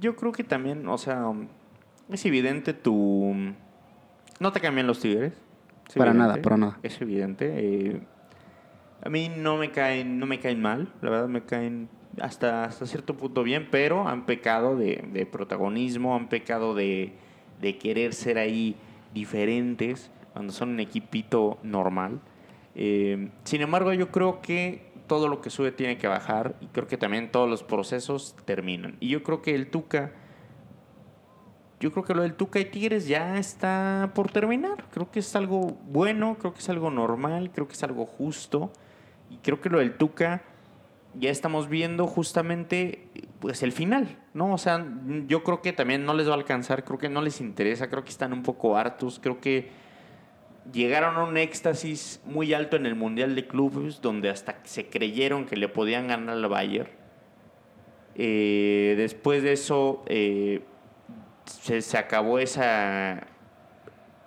[0.00, 1.32] yo creo que también, o sea,
[2.10, 3.32] es evidente tu...
[4.40, 5.32] No te cambian los Tigres.
[5.88, 6.78] Es Para evidente, nada, para nada.
[6.82, 7.52] Es evidente.
[7.56, 8.00] eh,
[9.04, 11.88] a mí no me caen, no me caen mal, la verdad me caen
[12.20, 17.12] hasta, hasta cierto punto bien, pero han pecado de, de protagonismo, han pecado de,
[17.60, 18.76] de querer ser ahí
[19.12, 22.20] diferentes cuando son un equipito normal.
[22.74, 26.86] Eh, sin embargo, yo creo que todo lo que sube tiene que bajar y creo
[26.86, 28.96] que también todos los procesos terminan.
[29.00, 30.12] Y yo creo que el Tuca,
[31.80, 34.86] yo creo que lo del Tuca y Tigres ya está por terminar.
[34.90, 38.72] Creo que es algo bueno, creo que es algo normal, creo que es algo justo.
[39.30, 40.42] Y creo que lo del Tuca
[41.14, 43.08] ya estamos viendo justamente
[43.40, 44.52] pues el final, ¿no?
[44.52, 44.84] O sea,
[45.26, 48.04] yo creo que también no les va a alcanzar, creo que no les interesa, creo
[48.04, 49.70] que están un poco hartos, creo que
[50.72, 55.46] llegaron a un éxtasis muy alto en el Mundial de Clubes, donde hasta se creyeron
[55.46, 56.90] que le podían ganar al Bayern.
[58.16, 60.62] Eh, después de eso, eh,
[61.46, 63.26] se, acabó esa,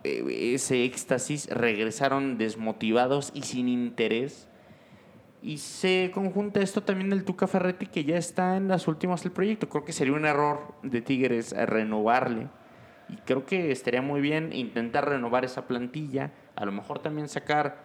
[0.03, 4.47] eh, ese éxtasis, regresaron desmotivados y sin interés.
[5.41, 9.31] Y se conjunta esto también del Tuca Ferretti, que ya está en las últimas del
[9.31, 9.69] proyecto.
[9.69, 12.47] Creo que sería un error de Tigres renovarle.
[13.09, 16.31] Y creo que estaría muy bien intentar renovar esa plantilla.
[16.55, 17.77] A lo mejor también sacar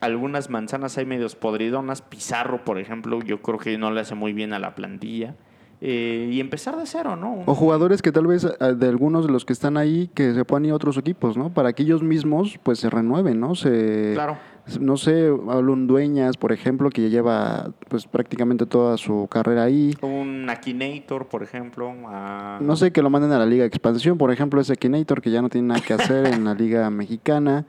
[0.00, 2.02] algunas manzanas ahí medios podridonas.
[2.02, 5.34] Pizarro, por ejemplo, yo creo que no le hace muy bien a la plantilla.
[5.80, 7.42] Eh, y empezar de cero, ¿no?
[7.44, 10.44] O jugadores que tal vez eh, de algunos de los que están ahí que se
[10.44, 11.52] puedan ir a otros equipos, ¿no?
[11.52, 13.54] Para que ellos mismos pues se renueven, ¿no?
[13.54, 14.38] Se, Claro.
[14.80, 19.64] No sé, hablo un Dueñas, por ejemplo, que ya lleva pues prácticamente toda su carrera
[19.64, 19.94] ahí.
[20.00, 21.92] Un Akinator, por ejemplo.
[22.06, 25.20] a- No sé, que lo manden a la Liga de Expansión, por ejemplo, ese Kinator
[25.20, 27.66] que ya no tiene nada que hacer en la Liga Mexicana.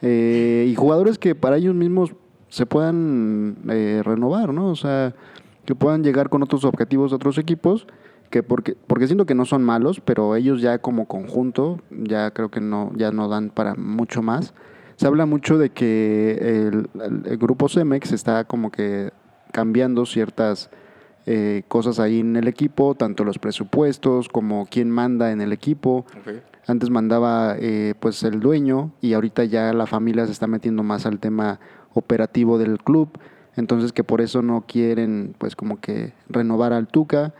[0.00, 2.14] Eh, y jugadores que para ellos mismos
[2.48, 4.68] se puedan eh, renovar, ¿no?
[4.68, 5.14] O sea,
[5.66, 7.86] que puedan llegar con otros objetivos de otros equipos,
[8.30, 12.48] que porque, porque siento que no son malos, pero ellos ya como conjunto, ya creo
[12.50, 14.54] que no, ya no dan para mucho más.
[15.00, 19.12] Se habla mucho de que el, grupo Cemex está como que
[19.50, 20.68] cambiando ciertas
[21.24, 26.04] eh, cosas ahí en el equipo, tanto los presupuestos como quién manda en el equipo.
[26.66, 31.06] Antes mandaba eh, pues el dueño y ahorita ya la familia se está metiendo más
[31.06, 31.60] al tema
[31.94, 33.08] operativo del club.
[33.56, 37.32] Entonces que por eso no quieren pues como que renovar al Tuca.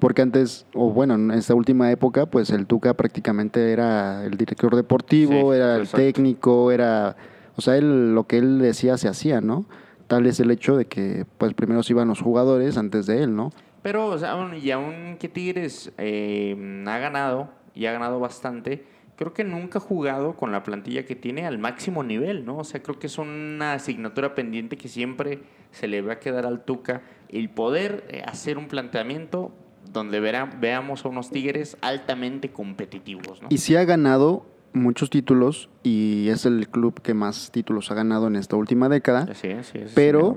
[0.00, 4.74] Porque antes, o bueno, en esta última época, pues el Tuca prácticamente era el director
[4.74, 7.16] deportivo, Sí, era el técnico, era,
[7.56, 9.66] o sea, él, lo que él decía se hacía, ¿no?
[10.06, 13.34] Tal es el hecho de que pues primero se iban los jugadores antes de él,
[13.36, 13.52] ¿no?
[13.82, 18.84] Pero, o sea, aún- y aún que Tigres eh, ha ganado, y ha ganado bastante,
[19.16, 22.58] creo que nunca ha jugado con la plantilla que tiene al máximo nivel, ¿no?
[22.58, 25.40] O sea, creo que es una asignatura pendiente que siempre
[25.70, 29.52] se le va a quedar al Tuca el poder eh, hacer un planteamiento
[29.94, 33.48] donde veamos a unos Tigres altamente competitivos, ¿no?
[33.50, 38.26] Y sí ha ganado muchos títulos y es el club que más títulos ha ganado
[38.26, 39.32] en esta última década.
[39.34, 40.36] Sí, sí, pero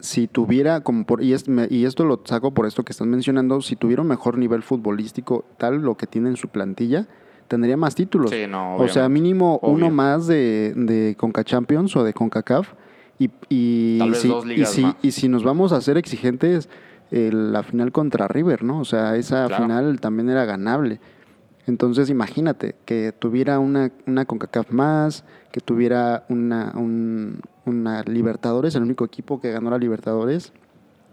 [0.00, 3.08] si tuviera, como por, y, es- me- y esto lo saco por esto que están
[3.10, 7.06] mencionando, si tuviera un mejor nivel futbolístico, tal lo que tiene en su plantilla,
[7.48, 8.30] tendría más títulos.
[8.30, 9.74] Sí, no, o sea, mínimo Obvio.
[9.74, 12.72] uno más de, de Conca Champions o de CONCACAF.
[13.18, 13.30] Y,
[14.14, 14.30] si,
[14.66, 16.68] si, y si nos vamos a ser exigentes,
[17.10, 18.80] eh, la final contra River, ¿no?
[18.80, 19.62] O sea, esa Claro.
[19.64, 21.00] final también era ganable.
[21.66, 28.82] Entonces, imagínate que tuviera una, una CONCACAF más, que tuviera una, un- una Libertadores, el
[28.84, 30.52] único equipo que ganó la Libertadores,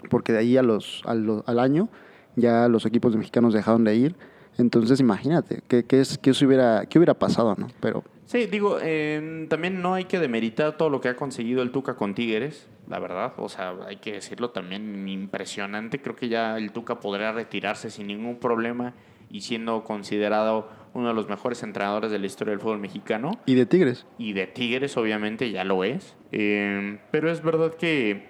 [0.09, 1.89] porque de ahí a los, a al año
[2.35, 4.15] ya los equipos mexicanos dejaron de ir.
[4.59, 7.67] Entonces, imagínate, ¿qué, qué, es, qué, hubiera, qué hubiera pasado, no?
[7.79, 8.03] Pero
[8.33, 11.93] Sí, digo, eh, también no hay que demeritar todo lo que ha conseguido el Tuca
[11.93, 13.31] con Tigres, la verdad.
[13.37, 16.01] O sea, hay que decirlo también impresionante.
[16.01, 18.95] Creo que ya el Tuca podría retirarse sin ningún problema
[19.29, 23.39] y siendo considerado uno de los mejores entrenadores de la historia del fútbol mexicano.
[23.45, 24.07] y de Tigres.
[24.17, 26.15] Y de Tigres, obviamente, ya lo es.
[26.31, 28.29] Eh, pero es verdad que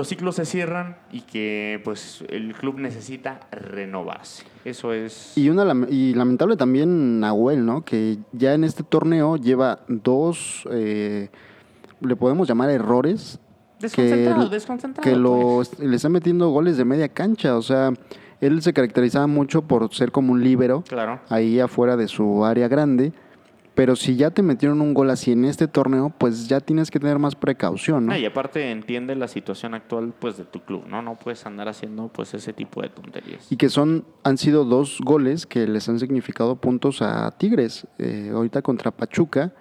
[0.00, 4.44] los ciclos se cierran y que pues el club necesita renovarse.
[4.64, 5.36] Eso es...
[5.36, 7.84] Y, una, lam- y lamentable también Nahuel, ¿no?
[7.84, 11.28] Que ya en este torneo lleva dos, eh,
[12.00, 13.38] le podemos llamar errores,
[13.78, 15.10] desconcentrado, que- desconcentrado.
[15.10, 15.78] que lo, pues.
[15.78, 17.58] le está metiendo goles de media cancha.
[17.58, 17.92] O sea,
[18.40, 21.20] él se caracterizaba mucho por ser como un líbero Claro.
[21.28, 23.12] ahí afuera de su área grande.
[23.80, 27.00] Pero si ya te metieron un gol así en este torneo, pues ya tienes que
[27.00, 28.14] tener más precaución, ¿no?
[28.14, 31.00] Y aparte entiende la situación actual pues de tu club, ¿no?
[31.00, 33.50] No puedes andar haciendo pues ese tipo de tonterías.
[33.50, 37.86] Y que son, han sido dos goles que les han significado puntos a Tigres.
[37.96, 39.54] Eh, ahorita contra Pachuca,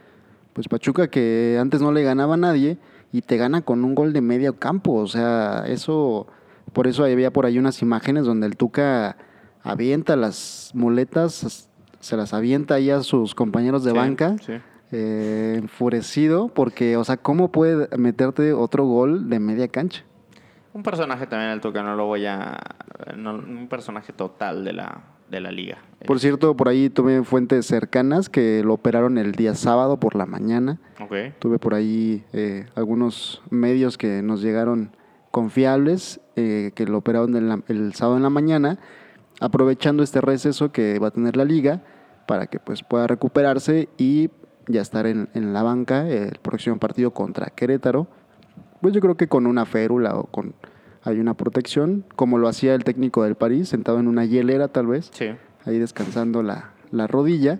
[0.51, 2.77] pues Pachuca que antes no le ganaba a nadie
[3.13, 4.95] y te gana con un gol de medio campo.
[4.95, 6.27] O sea, eso,
[6.73, 9.15] por eso había por ahí unas imágenes donde el Tuca
[9.63, 11.68] avienta las muletas,
[11.99, 14.35] se las avienta ahí a sus compañeros de Sí, banca.
[14.41, 14.53] sí.
[14.91, 20.03] eh, enfurecido porque, o sea, ¿cómo puede meterte otro gol de media cancha?
[20.73, 22.57] Un personaje también el Tuca, no lo voy a...
[23.15, 25.77] no- un personaje total de la, de la liga.
[26.05, 30.25] Por cierto, por ahí tuve fuentes cercanas que lo operaron el día sábado por la
[30.25, 30.79] mañana.
[31.39, 34.91] Tuve por ahí eh, algunos medios que nos llegaron
[35.31, 38.77] confiables, eh, que lo operaron en la- el sábado en la mañana,
[39.39, 41.81] aprovechando este receso que va a tener la liga
[42.27, 44.29] para que pues pueda recuperarse y
[44.67, 48.07] ya estar en, en la banca el próximo partido contra Querétaro.
[48.81, 50.53] Pues yo creo que con una férula o con
[51.03, 54.87] hay una protección, como lo hacía el técnico del París, sentado en una hielera tal
[54.87, 55.27] vez Sí.
[55.65, 57.59] ahí descansando la, la rodilla.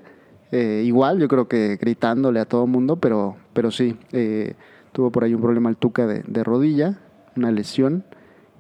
[0.52, 4.56] Eh, igual, yo creo que gritándole a todo el mundo, pero, pero sí, eh,
[4.92, 7.00] tuvo por ahí un problema el Tuca de, de rodilla,
[7.38, 8.04] una lesión,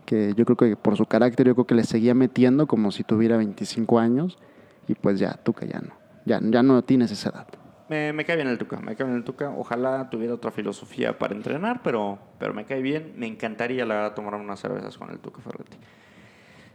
[0.09, 3.03] que yo creo que por su carácter, yo creo que le seguía metiendo como si
[3.03, 4.39] tuviera 25 años,
[4.87, 5.93] y pues ya, Tuca ya no,
[6.25, 7.47] ya, ya no tienes esa edad.
[7.89, 9.51] Me, me cae bien el Tuca, me cae bien el Tuca.
[9.55, 13.13] Ojalá tuviera otra filosofía para entrenar, pero, pero me cae bien.
[13.17, 15.77] Me encantaría, la verdad, tomar unas cervezas con el Tuca Ferretti.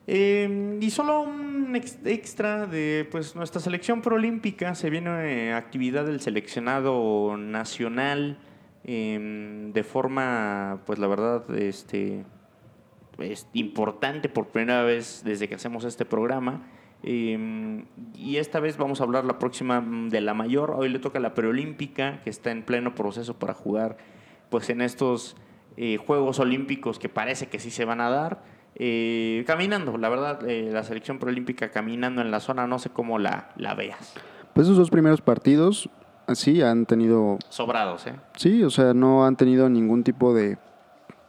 [0.06, 4.74] Eh, y solo un ex- extra de pues nuestra selección proolímpica.
[4.74, 8.38] Se viene eh, actividad del seleccionado nacional
[8.84, 12.24] eh, de forma, pues la verdad, este,
[13.18, 16.62] es importante por primera vez desde que hacemos este programa.
[17.02, 17.84] Eh,
[18.14, 20.74] y esta vez vamos a hablar la próxima mm, de la mayor.
[20.76, 23.98] Hoy le toca la preolímpica, que está en pleno proceso para jugar
[24.48, 25.36] pues en estos
[25.76, 28.42] eh, Juegos Olímpicos que parece que sí se van a dar.
[28.76, 33.18] Eh, caminando, la verdad, eh, la selección preolímpica caminando en la zona, no sé cómo
[33.18, 34.14] la, la veas.
[34.52, 35.88] Pues esos dos primeros partidos,
[36.32, 38.14] sí, han tenido Sobrados, ¿eh?
[38.36, 40.58] Sí, o sea, no han tenido ningún tipo de,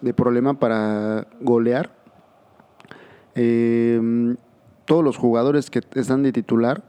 [0.05, 1.91] de problema para golear.
[3.33, 4.35] Eh,
[4.85, 6.83] todos los jugadores que están de titular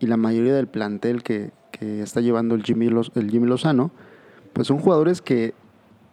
[0.00, 3.92] y la mayoría del plantel que, que está llevando el Jimmy, el Jimmy Lozano,
[4.54, 5.52] pues son jugadores que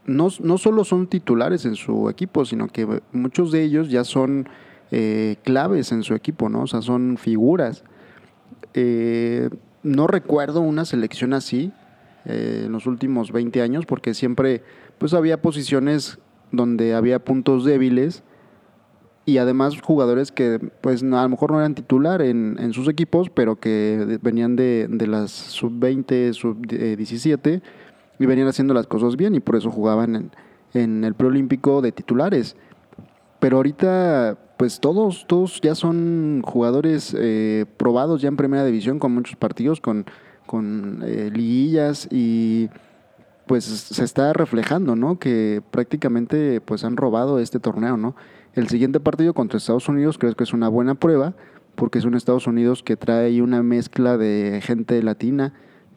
[0.05, 4.49] no, no solo son titulares en su equipo, sino que muchos de ellos ya son
[4.91, 6.63] eh, claves en su equipo, ¿no?
[6.63, 7.85] O sea, son figuras.
[8.73, 9.49] Eh,
[9.81, 11.71] no recuerdo una selección así
[12.25, 14.61] eh, en los últimos 20 años, porque siempre
[14.97, 16.19] pues había posiciones
[16.51, 18.23] donde había puntos débiles
[19.25, 23.29] y además jugadores que pues a lo mejor no eran titular en, en sus equipos,
[23.29, 27.61] pero que venían de, de las sub-20, sub-17
[28.17, 30.31] y venían haciendo las cosas bien y por eso jugaban en,
[30.73, 32.55] en el preolímpico de titulares.
[33.39, 39.13] Pero ahorita, pues todos, todos ya son jugadores eh, probados ya en primera división con
[39.13, 40.05] muchos partidos, con,
[40.45, 42.69] con eh, liguillas y
[43.49, 45.17] pues se está reflejando, ¿no?
[45.17, 48.15] Que prácticamente pues han robado este torneo, ¿no?
[48.53, 51.33] El siguiente partido contra Estados Unidos creo que es una buena prueba
[51.73, 55.53] porque es un Estados Unidos que trae una mezcla de gente latina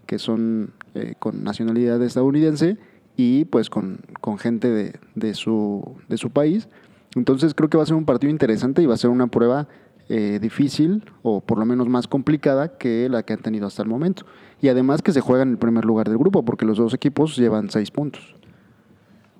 [0.07, 2.79] que son eh, con nacionalidad estadounidense
[3.19, 6.71] y pues con, con gente de, de su, de su país.
[7.17, 9.69] Entonces creo que va a ser un partido interesante y va a ser una prueba
[10.15, 13.89] eh, difícil o por lo menos más complicada que la que han tenido hasta el
[13.89, 14.27] momento.
[14.61, 17.35] Y además que se juega en el primer lugar del grupo porque los dos equipos
[17.35, 18.37] llevan seis puntos.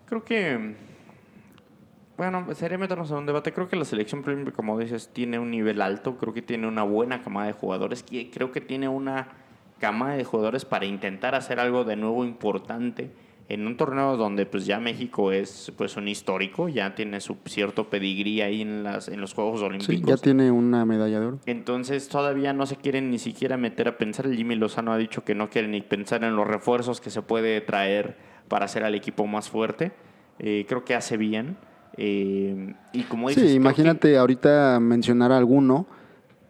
[0.07, 0.75] Creo que.
[2.17, 3.53] Bueno, sería meternos en un debate.
[3.53, 4.23] Creo que la selección,
[4.57, 6.17] como dices, tiene un nivel alto.
[6.17, 8.03] Creo que tiene una buena camada de jugadores.
[8.33, 9.29] Creo que tiene una
[9.79, 13.11] camada de jugadores para intentar hacer algo de nuevo importante
[13.53, 17.91] en un torneo donde pues ya México es pues un histórico, ya tiene su cierto
[17.91, 19.95] pedigrí ahí en las en los Juegos Olímpicos.
[19.95, 21.39] Sí, ya tiene una medalla de oro.
[21.45, 24.33] Entonces todavía no se quieren ni siquiera meter a pensar.
[24.33, 27.61] Jimmy Lozano ha dicho que no quiere ni pensar en los refuerzos que se puede
[27.61, 28.17] traer
[28.49, 29.93] para hacer al equipo más fuerte.
[30.39, 31.59] Eh, creo que hace bien.
[31.99, 35.87] Eh, y como dices, Sí, imagínate ahorita mencionar a alguno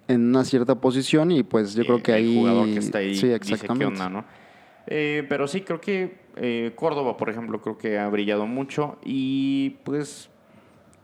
[0.06, 2.36] en una cierta posición y pues yo creo que el ahí...
[2.36, 3.86] jugador que está ahí sí, dice qué exactamente.
[3.86, 4.41] onda, ¿no?
[4.86, 9.78] Eh, pero sí, creo que eh, Córdoba, por ejemplo, creo que ha brillado mucho y
[9.84, 10.30] pues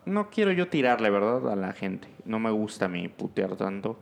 [0.05, 1.53] no quiero yo tirarle, ¿verdad?
[1.53, 2.09] A la gente.
[2.25, 3.99] No me gusta a mí putear tanto.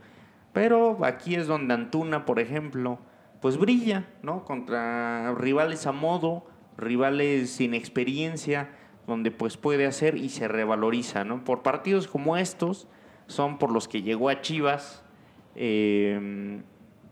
[0.52, 2.98] Pero aquí es donde Antuna, por ejemplo,
[3.40, 4.44] pues brilla, ¿no?
[4.44, 6.46] Contra rivales a modo,
[6.78, 8.70] rivales sin experiencia,
[9.06, 11.44] donde pues puede hacer y se revaloriza, ¿no?
[11.44, 12.88] Por partidos como estos,
[13.26, 15.04] son por los que llegó a Chivas.
[15.54, 16.60] eh,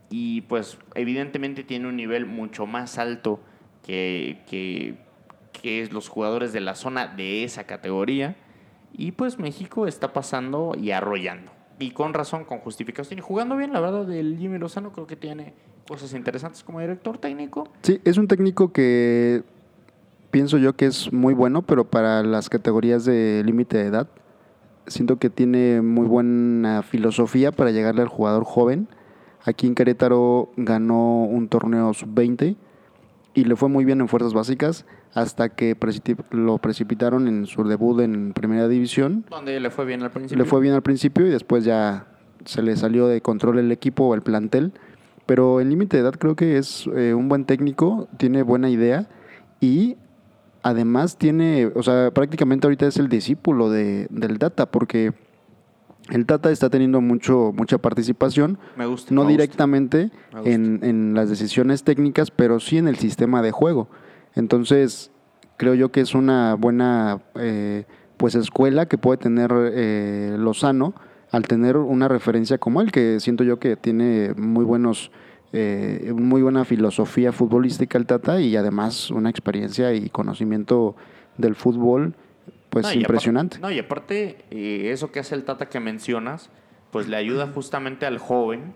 [0.09, 3.39] y pues evidentemente tiene un nivel mucho más alto
[3.85, 4.95] que, que,
[5.51, 8.35] que los jugadores de la zona de esa categoría.
[8.93, 11.51] Y pues México está pasando y arrollando.
[11.79, 13.19] Y con razón, con justificación.
[13.19, 15.53] Y jugando bien, la verdad, el Jimmy Lozano creo que tiene
[15.87, 17.67] cosas interesantes como director técnico.
[17.81, 19.43] Sí, es un técnico que
[20.31, 24.07] pienso yo que es muy bueno, pero para las categorías de límite de edad,
[24.87, 28.87] siento que tiene muy buena filosofía para llegarle al jugador joven.
[29.45, 32.55] Aquí en Querétaro ganó un torneo sub-20
[33.35, 35.77] y le fue muy bien en fuerzas básicas hasta que
[36.31, 39.23] lo precipitaron en su debut en primera división.
[39.29, 40.43] Donde le fue bien al principio.
[40.43, 42.07] Le fue bien al principio y después ya
[42.43, 44.73] se le salió de control el equipo o el plantel.
[45.25, 49.07] Pero en límite de edad creo que es eh, un buen técnico, tiene buena idea
[49.59, 49.95] y
[50.61, 55.13] además tiene, o sea, prácticamente ahorita es el discípulo de, del Tata porque
[56.09, 59.13] el Tata está teniendo mucho, mucha participación, Me gusta.
[59.13, 60.49] no me directamente gusta.
[60.49, 63.87] en, en las decisiones técnicas, pero sí en el sistema de juego.
[64.35, 65.11] Entonces,
[65.57, 67.85] creo yo que es una buena eh,
[68.17, 70.93] pues escuela que puede tener eh, Lozano
[71.31, 75.11] al tener una referencia como él, que siento yo que tiene muy buenos,
[75.53, 80.95] eh, muy buena filosofía futbolística el Tata y además una experiencia y conocimiento
[81.37, 82.15] del fútbol
[82.75, 83.59] pues No, y aparte- impresionante.
[83.59, 86.49] no, y aparte, eh, eso que hace el Tata que mencionas,
[86.91, 88.73] pues le ayuda justamente al joven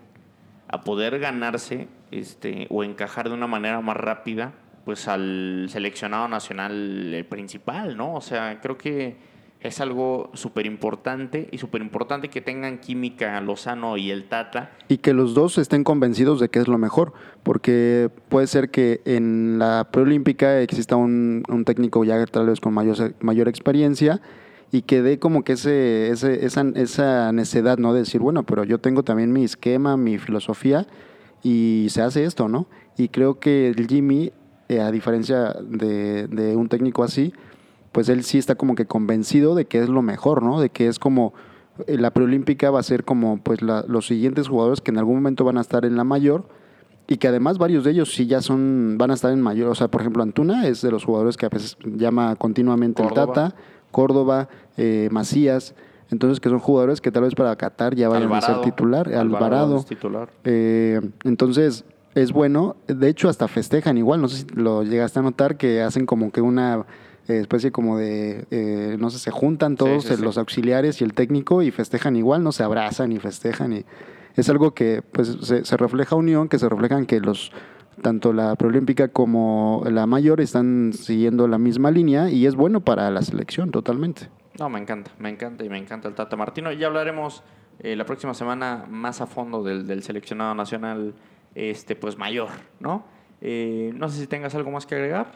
[0.68, 4.54] a poder ganarse este, o encajar de una manera más rápida
[4.86, 8.14] pues al seleccionado nacional principal, ¿no?
[8.14, 9.16] O sea, creo que
[9.60, 14.70] es algo súper importante y súper importante que tengan química Lozano y el Tata.
[14.88, 19.02] Y que los dos estén convencidos de que es lo mejor, porque puede ser que
[19.04, 24.22] en la preolímpica exista un, un técnico ya tal vez con mayor, mayor experiencia
[24.72, 27.92] y que dé como que ese, ese, esa, esa necedad, ¿no?
[27.92, 30.86] De decir, bueno, pero yo tengo también mi esquema, mi filosofía
[31.42, 32.66] y se hace esto, ¿no?
[32.96, 34.32] Y creo que el Jimmy,
[34.68, 37.32] eh, a diferencia de, de un técnico así,
[37.92, 40.60] pues él sí está como que convencido de que es lo mejor, ¿no?
[40.60, 41.32] De que es como
[41.86, 45.16] eh, la preolímpica va a ser como pues la- los siguientes jugadores que en algún
[45.16, 46.46] momento van a estar en la mayor
[47.08, 49.74] y que además varios de ellos sí ya son van a estar en mayor, o
[49.74, 53.22] sea, por ejemplo, Antuna es de los jugadores que a veces llama continuamente Córdoba.
[53.22, 53.56] el Tata,
[53.90, 55.74] Córdoba, eh, Macías,
[56.10, 58.60] entonces que son jugadores que tal vez para Qatar ya vayan a ser Alvarado.
[58.62, 60.28] titular, Alvarado, es titular.
[60.44, 61.84] eh, entonces,
[62.14, 62.74] es bueno.
[62.88, 64.20] De hecho, hasta festejan igual.
[64.20, 66.84] No sé si lo llegaste a notar que hacen como que una
[67.38, 70.22] especie como de, eh, no sé, se juntan todos sí, eh, sí.
[70.22, 73.72] los auxiliares y el técnico y festejan igual, no se abrazan y festejan.
[73.72, 73.84] y
[74.36, 77.52] Es algo que pues se, se refleja unión, que se reflejan que los
[78.00, 83.10] tanto la preolímpica como la mayor están siguiendo la misma línea y es bueno para
[83.10, 84.28] la selección totalmente.
[84.58, 86.72] No, me encanta, me encanta y me encanta el Tata Martino.
[86.72, 87.42] Ya hablaremos
[87.78, 91.14] eh, la próxima semana más a fondo del, del seleccionado nacional,
[91.54, 93.04] este, pues mayor, ¿no?
[93.40, 95.32] Eh, no sé si tengas algo más que agregar.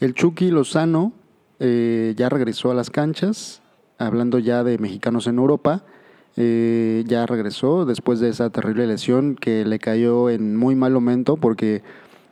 [0.00, 1.12] El Chucky Lozano
[1.60, 3.62] eh, ya regresó a las canchas,
[3.98, 5.84] hablando ya de mexicanos en Europa.
[6.40, 11.36] eh, ya regresó después de esa terrible lesión que le cayó en muy mal momento
[11.36, 11.82] porque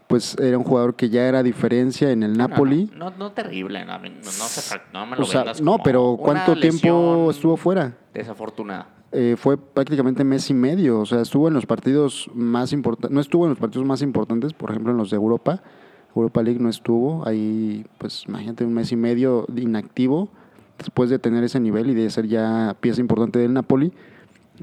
[0.06, 2.88] pues era un jugador que ya era diferencia en el Napoli.
[2.94, 6.16] No, no, no terrible, no, no, se- no me lo o sea, vendas no, pero
[6.20, 7.96] ¿cuánto tiempo estuvo fuera?
[8.14, 8.90] Desafortunada.
[9.10, 13.20] Eh, fue prácticamente mes y medio, o sea, estuvo en los partidos más importantes, no
[13.20, 15.62] estuvo en los partidos más importantes, por ejemplo en los de Europa,
[16.20, 17.26] Europa League no estuvo.
[17.26, 20.28] Ahí, pues imagínate, un mes y medio de inactivo
[20.78, 23.92] después de tener ese nivel y de ser ya pieza importante del Napoli.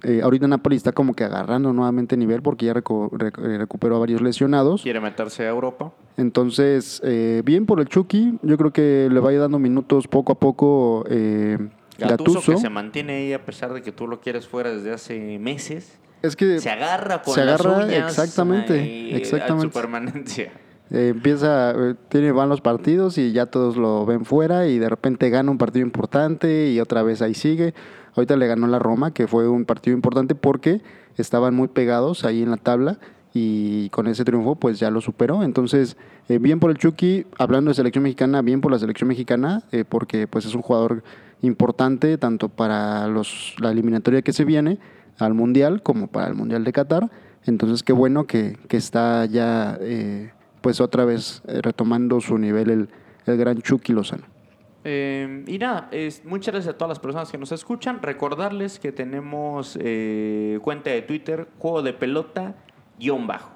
[0.02, 3.98] Eh, ahorita Napoli está como que agarrando nuevamente nivel porque ya recu- rec- eh, recuperó
[3.98, 4.82] a varios lesionados.
[4.82, 5.94] Quiere meterse a Europa.
[6.18, 8.40] Entonces, eh, bien por el Chucky.
[8.42, 11.58] Yo creo que le vaya dando minutos poco a poco eh,
[12.00, 12.52] Gattuso, Gattuso.
[12.54, 16.00] que se mantiene ahí a pesar de que tú lo quieres fuera desde hace meses.
[16.24, 18.74] Es que Se agarra con se las agarra, uñas exactamente,
[19.14, 19.68] a exactamente.
[19.68, 20.52] su permanencia.
[20.94, 24.88] Eh, empieza, eh, tiene, van los partidos y ya todos lo ven fuera y de
[24.88, 27.74] repente gana un partido importante y otra vez ahí sigue.
[28.16, 30.82] Ahorita le ganó la Roma, que fue un partido importante porque
[31.18, 33.00] estaban muy pegados ahí en la tabla
[33.34, 35.42] y con ese triunfo pues ya lo superó.
[35.42, 35.98] Entonces,
[36.30, 40.28] eh, bien por el Chucky, hablando de selección mexicana, bien por la selección mexicana, porque
[40.28, 41.04] pues es un jugador
[41.42, 44.78] importante tanto para los, la eliminatoria que se viene
[45.18, 47.10] al Mundial como para el Mundial de Qatar.
[47.46, 50.32] Entonces, qué bueno que, que está ya eh,
[50.64, 52.90] pues otra vez eh, retomando su nivel el,
[53.26, 54.24] el gran Chucky Lozano.
[54.86, 58.02] Eh, y nada, es, muchas gracias a todas las personas que nos escuchan.
[58.02, 62.56] Recordarles que tenemos eh, cuenta de Twitter, juego de pelota,
[62.98, 63.52] guion bajo.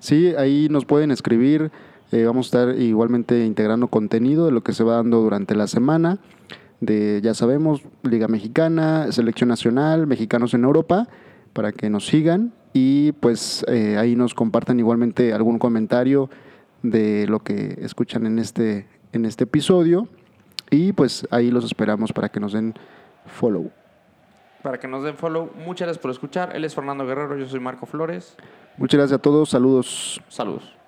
[0.00, 1.70] Sí, ahí nos pueden escribir.
[2.10, 5.68] eh, vamos a estar igualmente integrando contenido de lo que se va dando durante la
[5.68, 6.18] semana.
[6.80, 11.06] De, ya sabemos, Liga Mexicana, Selección Nacional, Mexicanos en Europa,
[11.52, 16.30] para que nos sigan y pues eh, ahí nos compartan igualmente algún comentario
[16.82, 20.08] de lo que escuchan en este, en este episodio.
[20.70, 22.74] Y pues ahí los esperamos para que nos den
[23.26, 23.70] follow.
[24.62, 26.54] Para que nos den follow, muchas gracias por escuchar.
[26.54, 28.36] Él es Fernando Guerrero, yo soy Marco Flores.
[28.76, 30.22] Muchas gracias a todos, saludos.
[30.28, 30.79] Saludos.